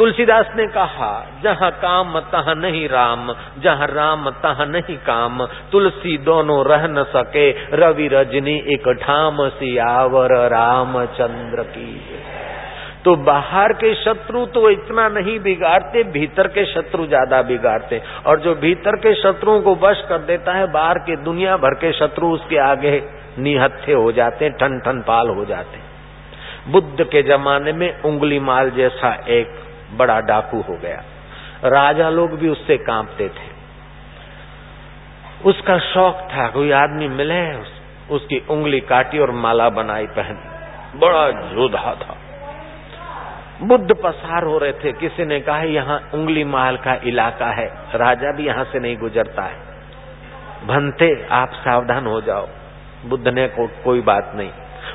तुलसीदास 0.00 0.52
ने 0.56 0.66
कहा, 0.66 1.08
जहाँ 1.42 1.70
काम, 1.72 2.18
तहाँ 2.28 2.54
नहीं 2.54 2.88
राम, 2.88 3.32
जहाँ 3.62 3.86
राम, 3.86 4.30
तहाँ 4.40 4.66
नहीं 4.66 4.96
काम। 5.06 5.44
तुलसी 5.72 6.16
दोनों 6.18 6.56
रह 6.66 6.86
न 6.88 7.02
सके, 7.10 7.50
रवि 7.76 8.08
रजनी 8.08 8.56
एक 8.74 8.88
ठाम 9.02 9.48
सियावर, 9.50 10.34
रामचंद्र 10.48 11.62
की 11.68 11.92
तो 13.04 13.14
बाहर 13.26 13.72
के 13.72 13.94
शत्रु 13.94 14.46
तो 14.46 14.70
इतना 14.70 15.08
नहीं 15.10 15.38
बिगाड़ते, 15.40 16.02
भीतर 16.10 16.48
के 16.48 16.64
शत्रु 16.64 17.06
ज़्यादा 17.06 17.42
बिगाड़ते। 17.44 18.02
और 18.26 18.40
जो 18.40 18.54
भीतर 18.56 18.96
के 18.96 19.14
शत्रुओं 19.14 19.60
को 19.60 19.74
वश 19.82 20.04
कर 20.08 20.26
देता 20.26 20.52
है, 20.52 20.66
बाहर 20.72 20.98
के 20.98 21.22
दुनिया 21.24 21.56
भर 21.58 21.74
के 21.76 21.92
शत्रु 21.92 22.32
उसके 22.32 22.58
आगे 22.64 23.00
निहत्थे 23.38 23.92
हो 23.94 24.12
जाते 24.12 24.50
ठन 24.50 24.80
ठन 24.80 25.04
पाल 25.06 25.28
हो 25.28 25.44
जाते। 25.44 25.88
बुद्ध 26.70 27.04
के 27.04 27.22
जमाने 27.22 27.72
में 27.72 27.90
उंगली 28.02 28.38
माल 28.38 28.70
जैसा 28.70 29.14
एक 29.30 29.58
बड़ा 29.92 30.20
डाकू 30.20 30.60
हो 30.60 30.74
गया। 30.74 31.04
राजा 31.64 32.08
लोग 32.08 32.38
भी 32.38 32.48
उससे 32.48 32.76
कांपते 32.76 33.28
थे। 33.28 33.60
उसका 35.44 35.78
शौक 35.78 36.14
था 36.14 36.48
कोई 36.48 36.70
आदमी 36.70 37.08
मिले 37.08 37.54
उस, 37.54 37.72
उसकी 38.10 38.46
उंगली 38.50 38.80
काटी 38.80 39.18
और 39.18 39.30
माला 39.30 39.68
बनाई 39.68 40.06
पहनी। 40.06 40.60
बड़ा 40.98 41.30
जोधा 41.30 41.94
था। 41.94 42.16
बुद्ध 43.62 43.94
पसार 43.94 44.44
हो 44.44 44.58
रहे 44.58 44.72
थे। 44.72 44.92
किसी 44.92 45.24
ने 45.24 45.40
कहा 45.40 45.62
यहाँ 45.62 46.10
उंगली 46.14 46.44
महल 46.44 46.76
का 46.76 46.94
इलाका 46.94 47.46
है। 47.46 47.66
राजा 47.94 48.32
भी 48.32 48.46
यहाँ 48.46 48.64
से 48.64 48.80
नहीं 48.80 48.96
गुजरता 48.96 49.42
है। 49.42 49.56
भनते 50.66 51.26
आप 51.30 51.50
सावधान 51.50 52.06
हो 52.06 52.20
जाओ। 52.20 52.48
बुद्ध 53.06 53.28
ने 53.28 53.48
को, 53.48 53.70
कोई 53.84 54.00
बात 54.00 54.32
नहीं। 54.34 54.50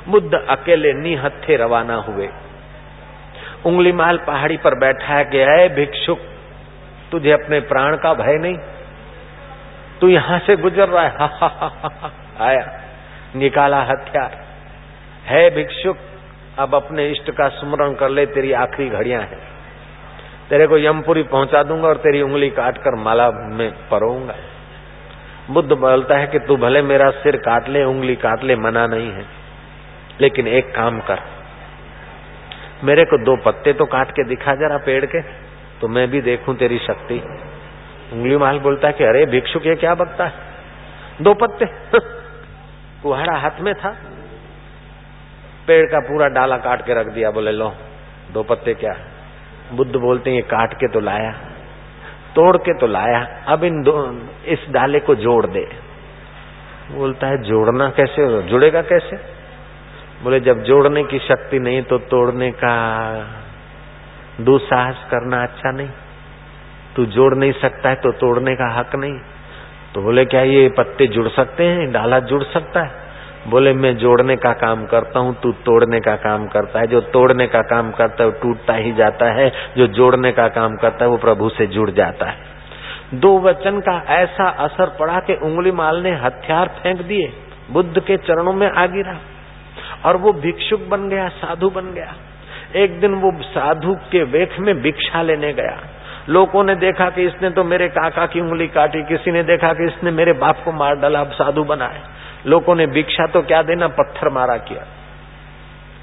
बुद्ध 0.07 0.33
अकेले 0.49 0.93
निहत्थे 0.93 1.57
रवाना 1.57 1.95
हुए। 1.95 2.29
उंगली 3.65 3.91
माल 3.91 4.17
पहाड़ी 4.17 4.57
पर 4.57 4.75
बैठा 4.75 5.13
है 5.13 5.25
कि 5.25 5.37
है 5.37 5.75
भिक्षुक 5.75 6.19
तुझे 7.11 7.31
अपने 7.31 7.59
प्राण 7.59 7.97
का 7.97 8.13
भय 8.13 8.37
नहीं? 8.37 8.57
तू 10.01 10.07
यहाँ 10.07 10.39
से 10.39 10.55
गुजर 10.55 10.89
रहा 10.89 11.03
है? 11.03 11.13
हा, 11.19 11.25
हा, 11.25 11.47
हा, 11.47 11.67
हा, 11.67 11.89
हा, 12.01 12.11
आया 12.45 12.81
निकाला 13.35 13.81
हथियार। 13.81 14.45
है 15.25 15.49
भिक्षुक 15.49 15.97
अब 16.59 16.75
अपने 16.75 17.09
इष्ट 17.09 17.31
का 17.31 17.47
स्मरण 17.47 17.93
कर 17.93 18.09
ले 18.09 18.25
तेरी 18.25 18.51
आखिरी 18.51 18.89
घड़ियाँ 18.89 19.21
हैं। 19.21 19.39
तेरे 20.49 20.67
को 20.67 20.77
यमपुरी 20.77 21.23
पहुँचा 21.23 21.63
दूँगा 21.63 21.87
और 21.87 21.97
तेरी 21.97 22.21
उंगली 22.21 22.49
काट 22.49 22.77
कर 22.77 22.95
माला 22.95 23.31
में 23.31 23.71
परोऊँगा। 23.91 24.35
बुद्ध 25.49 25.73
बोलता 25.73 26.17
है 26.17 26.27
कि 26.27 26.39
तू 26.39 26.57
भले 26.57 26.81
मेरा 26.81 27.09
सिर 27.09 27.35
काट 27.35 27.69
ले 27.69 27.83
उंगली 27.83 28.15
काट 28.15 28.43
ले 28.43 28.55
मना 28.55 28.87
नहीं 28.87 29.11
है। 29.11 29.25
लेकिन 30.21 30.47
एक 30.47 30.75
काम 30.75 30.99
कर। 30.99 31.34
मेरे 32.85 33.05
को 33.05 33.17
दो 33.17 33.35
पत्ते 33.35 33.73
तो 33.73 33.85
काट 33.85 34.11
के 34.11 34.23
दिखा 34.23 34.55
जरा 34.55 34.77
पेड़ 34.77 35.05
के 35.05 35.21
तो 35.81 35.87
मैं 35.87 36.09
भी 36.09 36.21
देखूँ 36.21 36.55
तेरी 36.55 36.77
शक्ति। 36.77 37.15
उंगली 38.13 38.37
माल 38.37 38.59
बोलता 38.59 38.87
है 38.87 38.93
कि, 38.93 39.03
अरे 39.03 39.25
भिक्षु 39.25 39.59
के 39.59 39.75
क्या 39.75 39.95
बकता 39.95 40.25
है? 40.25 40.33
दो 41.21 41.33
पत्ते। 41.33 41.65
कुहाड़ा 43.03 43.37
हाथ 43.37 43.59
में 43.59 43.75
था। 43.75 43.89
पेड़ 45.67 45.85
का 45.85 45.99
पूरा 45.99 46.27
डाला 46.27 46.57
काट 46.57 46.85
के 46.85 46.93
रख 46.93 47.07
दिया, 47.07 47.31
बोले, 47.31 47.51
लो, 47.51 47.73
दो 48.33 48.43
पत्ते 48.43 48.73
क्या 48.73 48.95
बुद्ध 49.73 49.95
बोलते 49.95 50.31
हैं 50.31 50.43
काट 50.43 50.73
के 50.73 50.87
तो 50.87 50.99
लाया, 50.99 51.31
तोड़ 52.35 52.57
के 52.57 52.73
तो 52.73 52.87
लाया, 52.87 53.43
अब 53.47 53.63
इन 53.63 53.81
दो, 53.81 54.21
इस 54.45 54.65
डाले 54.69 54.99
को 54.99 55.15
जोड़ 55.15 55.45
दे। 55.45 55.67
बोलता 56.91 57.27
है, 57.27 57.37
जोड़ना 57.37 57.89
कैसे, 57.89 58.41
जुड़ेगा 58.41 58.81
कैसे? 58.81 59.34
बोले, 60.23 60.39
जब 60.39 60.63
जोड़ने 60.63 61.03
की 61.03 61.19
शक्ति 61.19 61.59
नहीं 61.59 61.81
तो 61.81 61.97
तोड़ने 61.97 62.51
का 62.51 62.75
दुसाहस 64.41 65.05
करना 65.11 65.43
अच्छा 65.43 65.71
नहीं। 65.71 65.89
तू 66.95 67.05
जोड़ 67.05 67.35
नहीं 67.35 67.51
सकता 67.51 67.89
है 67.89 67.95
तो 67.95 68.11
तोड़ने 68.11 68.55
का 68.55 68.79
हक 68.79 68.95
नहीं। 68.95 69.19
तो 69.93 70.01
बोले, 70.01 70.25
क्या 70.25 70.41
ये 70.41 70.69
पत्ते 70.69 71.07
जुड़ 71.07 71.27
सकते 71.27 71.63
हैं? 71.63 71.91
डाला 71.91 72.19
जुड़ 72.19 72.43
सकता 72.43 72.81
है? 72.81 72.91
बोले, 73.47 73.73
मैं 73.73 73.97
जोड़ने 73.97 74.35
का 74.35 74.53
काम 74.53 74.85
करता 74.85 75.19
हूँ, 75.19 75.35
तू 75.41 75.51
तोड़ने 75.51 75.99
का 75.99 76.15
काम 76.15 76.47
करता 76.47 76.79
है। 76.79 76.87
जो 76.87 77.01
तोड़ने 77.01 77.47
का 77.47 77.61
काम 77.61 77.91
करता 77.91 78.23
है 78.23 78.29
वो 78.29 78.39
टूटता 78.41 78.73
ही 78.73 78.93
जाता 78.93 79.25
है, 79.25 79.51
जो 79.77 79.87
जोड़ने 79.87 80.31
का 80.31 80.47
काम 80.47 80.75
करता 80.75 81.05
है 81.05 81.11
वो 81.11 81.17
प्रभु 81.17 81.49
से 81.49 81.67
जुड़ 81.67 81.89
जाता 81.91 82.29
है। 82.29 82.53
दो 83.13 83.39
वचन 83.39 83.79
का 83.79 84.03
ऐसा 84.09 84.49
असर 84.49 84.89
पड़ा 84.89 85.19
कि 85.19 85.33
उंगली 85.33 85.71
माल 85.71 85.97
ने 85.97 86.11
हथियार 86.11 86.67
फेंक 86.67 87.01
दिए, 87.01 87.33
बुद्ध 87.71 87.99
के 87.99 88.17
चरणों 88.17 88.53
में 88.53 88.69
आ 88.71 88.85
गिरा 88.85 89.17
और 90.05 90.17
वो 90.17 90.33
भिक्षुक 90.33 90.81
बन 90.81 91.09
गया, 91.09 91.27
साधु 91.27 91.69
बन 91.69 91.93
गया। 91.93 92.15
एक 92.75 92.99
दिन 92.99 93.13
वो 93.13 93.31
साधु 93.43 93.95
के 94.11 94.23
वेख 94.23 94.59
में 94.59 94.81
भिक्षा 94.81 95.21
लेने 95.21 95.53
गया। 95.53 95.77
लोगों 96.29 96.63
ने 96.63 96.75
देखा 96.75 97.09
कि 97.09 97.25
इसने 97.25 97.49
तो 97.49 97.63
मेरे 97.63 97.87
काका 97.87 98.25
की 98.25 98.39
उंगली 98.39 98.67
काटी, 98.67 99.03
किसी 99.03 99.31
ने 99.31 99.43
देखा 99.43 99.73
कि 99.73 99.85
इसने 99.85 100.11
मेरे 100.11 100.33
बाप 100.33 100.61
को 100.65 100.71
मार 100.71 100.95
डाला, 100.95 101.19
अब 101.19 101.31
साधु 101.31 101.63
बनाए। 101.63 102.01
लोगों 102.45 102.75
ने 102.75 102.87
भिक्षा 102.87 103.25
तो 103.25 103.41
क्या 103.41 103.61
देना, 103.61 103.87
पत्थर 103.87 104.29
मारा 104.29 104.57
किया। 104.57 104.85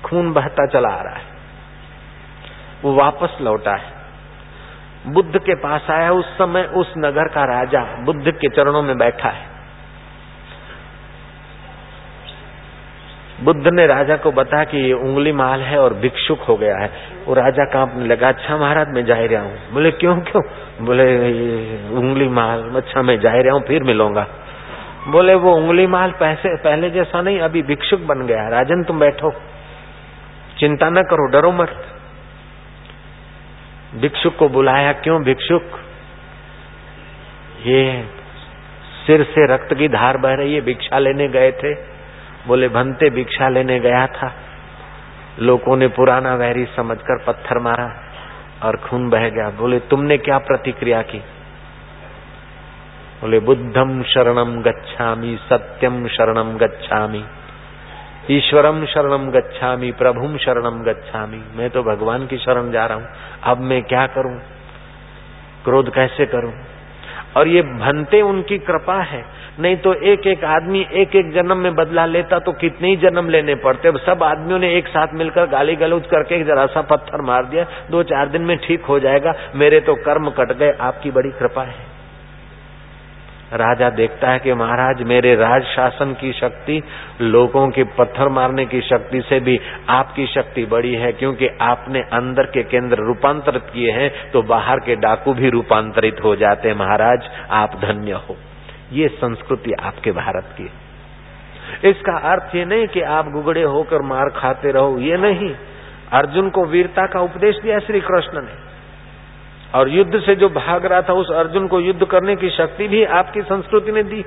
खून 0.05 0.33
बहता 0.33 0.67
चला 0.67 0.89
आ 0.89 1.03
रहा 1.03 1.15
है। 1.15 1.31
वो 2.85 2.95
वापस 2.95 3.39
लौटा 3.41 3.75
है 3.75 4.01
बुद्ध 5.07 5.39
के 5.39 5.55
पास 5.55 5.91
आया, 5.91 6.11
उस 6.13 6.27
समय 6.39 6.63
उस 6.63 6.93
नगर 6.99 7.29
का 7.29 7.45
राजा 7.45 7.83
बुद्ध 8.05 8.31
के 8.31 8.49
चरणों 8.49 8.83
में 8.83 8.99
बैठा 8.99 9.29
है। 9.29 9.52
बुद्ध 13.45 13.67
ने 13.67 13.87
राजा 13.87 14.17
को 14.17 14.33
बताया 14.33 14.65
कि 14.65 14.79
ये 14.79 14.93
उंगली 14.93 15.33
माल 15.33 15.61
है 15.61 15.79
और 15.79 15.95
भिक्षुक 15.95 16.41
हो 16.41 16.57
गया 16.57 16.77
है। 16.77 16.91
वो 17.27 17.35
राजा 17.35 17.65
कांपने 17.65 18.07
लगा 18.07 18.29
अच्छा 18.29 18.57
महाराज, 18.57 18.89
मैं 18.89 19.05
जा 19.05 19.15
रहा 19.15 19.43
हूँ 19.43 19.73
बोले, 19.73 19.91
क्यों 19.91 20.17
क्यों? 20.21 20.43
बोले 20.87 21.07
उंगली 21.97 22.29
माल 22.29 22.63
अच्छा 22.77 23.03
मैं 23.03 23.19
जा 23.21 23.33
रहा 23.33 23.55
हूँ 23.55 23.63
फिर 23.67 23.83
मिलूँगा। 23.83 24.27
बोले, 25.09 25.35
वो 25.35 25.55
उंगली 25.55 25.87
माल 25.87 26.11
पैसे, 26.11 26.57
पहले 26.57 26.91
जैसा 26.91 27.23
नहीं, 27.23 27.41
अभी 27.41 27.63
भिक्षुक 27.63 28.01
बन 28.01 28.27
गया 28.27 28.49
राजन, 28.49 28.83
तुम 28.85 28.99
बैठो। 28.99 29.31
चिंता 30.59 30.91
न 30.91 31.03
करो, 31.03 31.27
डरो 31.31 31.53
मत। 31.53 31.75
भिक्षुक 33.95 34.37
को 34.37 34.49
बुलाया, 34.49 34.93
क्यों 34.93 35.23
भिक्षुक? 35.23 35.63
ये 37.67 38.05
सिर 39.07 39.23
से 39.23 39.47
रक्त 39.55 39.75
की 39.75 39.89
धार 39.89 40.17
बह 40.17 40.35
रही 40.35 40.55
है, 40.55 40.61
भिक्षा 40.61 40.99
लेने 40.99 41.29
गए 41.29 41.53
थे। 41.53 41.75
बोले, 42.47 42.69
भंते 42.69 43.11
भिक्षा 43.11 43.49
लेने 43.49 43.81
गया 43.81 44.07
था। 44.07 44.33
लोगों 45.39 45.77
ने 45.77 45.89
पुराना 45.89 46.35
वैरी 46.35 46.65
समझकर 46.65 47.25
पत्थर 47.27 47.59
मारा 47.59 48.03
और 48.63 48.77
खून 48.77 49.11
बह 49.11 49.29
गया। 49.29 49.51
बोले, 49.51 49.79
तुमने 49.79 50.19
क्या 50.19 50.39
प्रतिक्रिया 50.39 51.03
की? 51.03 51.19
बोले 53.21 53.41
बुद्धम 53.41 54.03
शरणम 54.03 54.63
गच्छामी 54.63 55.37
सत्यम 55.37 56.09
शरणम 56.09 56.57
गच्छामी 56.57 57.25
ईश्वरम 58.31 58.85
शरणम 58.87 59.31
गच्छामी 59.31 59.93
प्रभुम 59.93 60.37
शरणम 60.37 60.83
गच्छामी। 60.83 61.43
मैं 61.57 61.71
तो 61.71 61.83
भगवान 61.83 62.27
की 62.27 62.37
शरण 62.39 62.71
जा 62.71 62.87
रहा 62.87 62.99
हूँ। 62.99 63.09
अब 63.43 63.59
मैं 63.59 63.83
क्या 63.83 64.07
करूँ? 64.07 64.39
क्रोध 65.65 65.95
कैसे 65.95 66.27
करूँ? 66.27 66.53
और 67.37 67.49
ये 67.49 67.63
भनते 67.63 68.23
उनकी 68.23 68.59
कृपा 68.59 69.03
है। 69.03 69.25
नहीं 69.59 69.77
तो 69.77 69.93
एक 70.03 70.27
एक 70.27 70.45
आदमी 70.47 70.81
एक 70.93 71.15
एक 71.17 71.33
जन्म 71.33 71.57
में 71.57 71.75
बदला 71.75 72.05
लेता 72.07 72.39
तो 72.39 72.53
कितने 72.53 72.89
ही 72.89 72.97
जन्म 72.97 73.29
लेने 73.29 73.55
पड़ते। 73.55 73.89
अब 73.89 73.99
सब 73.99 74.23
आदमियों 74.23 74.59
ने 74.59 74.73
एक 74.77 74.87
साथ 74.89 75.15
मिलकर 75.15 75.47
गाली 75.47 75.75
गलौज 75.77 76.07
करके 76.07 76.43
जरा 76.45 76.67
सा 76.67 76.83
पत्थर 76.83 77.23
मार 77.23 77.47
दिया। 77.47 77.65
दो 77.91 78.03
चार 78.03 78.29
दिन 78.29 78.43
में 78.43 78.57
ठीक 78.59 78.85
हो 78.85 78.99
जाएगा। 79.01 79.35
मेरे 79.55 79.81
तो 79.81 79.95
कर्म 79.95 80.31
कट 80.31 80.53
गए। 80.53 80.73
आपकी 80.81 81.11
बड़ी 81.11 81.31
कृपा 81.31 81.63
है। 81.63 81.91
राजा 83.55 83.89
देखता 83.91 84.31
है 84.31 84.39
कि 84.39 84.53
महाराज, 84.55 85.03
मेरे 85.03 85.35
राज 85.35 85.63
शासन 85.67 86.13
की 86.21 86.33
शक्ति, 86.33 86.81
लोगों 87.21 87.67
के 87.71 87.85
पत्थर 87.99 88.29
मारने 88.29 88.65
की 88.67 88.81
शक्ति 88.81 89.21
से 89.21 89.41
भी 89.41 89.59
आपकी 89.91 90.27
शक्ति 90.27 90.65
बड़ी 90.67 90.95
है। 90.95 91.13
क्योंकि 91.13 91.49
आपने 91.63 92.01
अंदर 92.13 92.47
के 92.47 92.63
केंद्र 92.63 92.97
रूपांतरित 93.03 93.67
किए 93.75 93.91
हैं 93.91 94.11
तो 94.33 94.43
बाहर 94.45 94.81
के 94.87 94.97
डाकू 94.99 95.35
भी 95.35 95.51
रूपांतरित 95.51 96.25
हो 96.25 96.35
जाते 96.37 96.75
महाराज, 96.75 97.29
आप 97.51 97.79
धन्य 97.83 98.23
हो। 98.29 98.37
ये 98.93 99.09
संस्कृति 99.09 99.73
आपके 99.73 100.13
भारत 100.13 100.55
की 100.61 100.71
इसका 101.89 102.19
अर्थ 102.19 102.55
ये 102.55 102.65
नहीं 102.65 102.87
कि 102.87 103.01
आप 103.01 103.29
गुगड़े 103.29 103.63
होकर 103.63 104.03
मार 104.03 104.29
खाते 104.29 104.73
रहो, 104.73 104.99
ये 104.99 105.17
नहीं। 105.17 105.55
अर्जुन 106.13 106.51
को 106.51 106.65
वीरता 106.65 107.07
का 107.07 107.21
उपदेश 107.21 107.57
दिया 107.57 107.79
श्री 107.79 108.01
कृष्ण 108.01 108.43
ने। 108.43 108.73
और 109.75 109.89
युद्ध 109.89 110.21
से 110.21 110.35
जो 110.35 110.49
भाग 110.49 110.87
रहा 110.87 111.03
था, 111.03 111.13
उस 111.13 111.31
अर्जुन 111.31 111.67
को 111.67 111.81
युद्ध 111.81 112.05
करने 112.05 112.37
की 112.37 112.51
शक्ति 112.51 112.89
भी 112.89 113.05
आपकी 113.05 113.43
संस्कृति 113.43 113.93
ने 113.93 114.03
दी। 114.03 114.25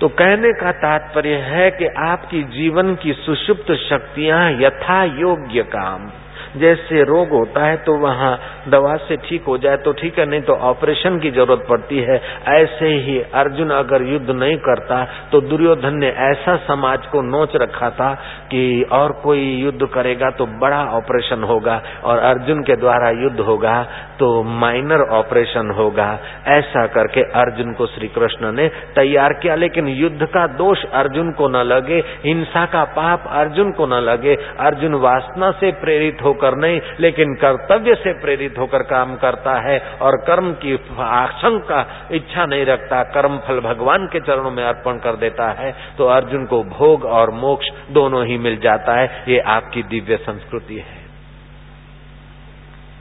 तो 0.00 0.08
कहने 0.08 0.52
का 0.52 0.72
तात्पर्य 0.72 1.34
है 1.34 1.70
कि 1.70 1.86
आपकी 1.86 2.42
जीवन 2.42 2.94
की 2.94 3.12
सुषुप्त 3.12 3.72
शक्तियाँ 3.72 4.50
यथा 4.50 5.04
योग्य 5.04 5.62
काम। 5.62 6.10
जैसे 6.56 7.02
रोग 7.04 7.30
होता 7.30 7.64
है 7.64 7.76
तो 7.78 7.96
वहाँ 7.98 8.30
दवा 8.68 8.94
से 8.98 9.16
ठीक 9.18 9.44
हो 9.44 9.56
जाए 9.58 9.76
तो 9.76 9.92
ठीक 9.92 10.18
है, 10.18 10.26
नहीं 10.26 10.40
तो 10.40 10.54
ऑपरेशन 10.64 11.18
की 11.18 11.30
ज़रूरत 11.30 11.64
पड़ती 11.68 11.98
है। 12.00 12.20
ऐसे 12.50 12.88
ही 12.98 13.18
अर्जुन 13.34 13.70
अगर 13.72 14.02
युद्ध 14.04 14.30
नहीं 14.32 14.56
करता 14.60 15.02
तो 15.32 15.40
दुर्योधन 15.42 15.94
ने 15.96 16.08
ऐसा 16.26 16.56
समाज 16.66 17.06
को 17.06 17.22
नोच 17.22 17.56
रखा 17.56 17.90
था 17.92 18.12
कि 18.46 18.62
और 18.92 19.12
कोई 19.22 19.44
युद्ध 19.56 19.86
करेगा 19.86 20.30
तो 20.30 20.46
बड़ा 20.60 20.82
ऑपरेशन 20.92 21.44
होगा 21.44 21.80
और 22.04 22.18
अर्जुन 22.20 22.62
के 22.62 22.76
द्वारा 22.76 23.10
युद्ध 23.16 23.40
होगा 23.42 23.82
तो 24.18 24.42
माइनर 24.42 25.02
ऑपरेशन 25.12 25.70
होगा। 25.76 26.08
ऐसा 26.48 26.86
करके 26.88 27.22
अर्जुन 27.40 27.72
को 27.72 27.86
श्री 27.86 28.08
कृष्ण 28.10 28.52
ने 28.52 28.68
तैयार 28.94 29.32
किया, 29.32 29.54
लेकिन 29.56 29.88
युद्ध 29.90 30.26
का 30.26 30.46
दोष 30.56 30.84
अर्जुन 30.94 31.30
को 31.32 31.48
न 31.48 31.62
लगे, 31.64 31.98
हिंसा 32.24 32.64
का 32.66 32.84
पाप 32.96 33.24
अर्जुन 33.34 33.70
को 33.72 33.86
न 33.86 34.00
लगे। 34.02 34.34
अर्जुन 34.60 34.94
वासना 35.00 35.50
से 35.52 35.70
प्रेरित 35.80 36.22
होकर 36.22 36.38
होकर 36.40 36.56
नहीं, 36.56 36.80
लेकिन 37.00 37.34
कर्तव्य 37.34 37.94
से 37.94 38.12
प्रेरित 38.20 38.58
होकर 38.58 38.82
काम 38.86 39.14
करता 39.16 39.54
है 39.60 39.78
और 40.00 40.16
कर्म 40.26 40.52
की 40.62 40.74
आशंका, 41.00 41.80
इच्छा 42.12 42.46
नहीं 42.46 42.64
रखता, 42.66 43.02
कर्म 43.10 43.38
फल 43.38 43.60
भगवान 43.60 44.06
के 44.06 44.20
चरणों 44.20 44.50
में 44.50 44.64
अर्पण 44.64 44.98
कर 45.00 45.16
देता 45.18 45.50
है 45.52 45.74
तो 45.98 46.06
अर्जुन 46.10 46.44
को 46.46 46.62
भोग 46.70 47.04
और 47.12 47.30
मोक्ष 47.36 47.70
दोनों 47.90 48.24
ही 48.26 48.38
मिल 48.38 48.56
जाता 48.60 48.98
है। 48.98 49.24
ये 49.28 49.38
आपकी 49.50 49.82
दिव्य 49.84 50.16
संस्कृति 50.18 50.76
है। 50.76 50.99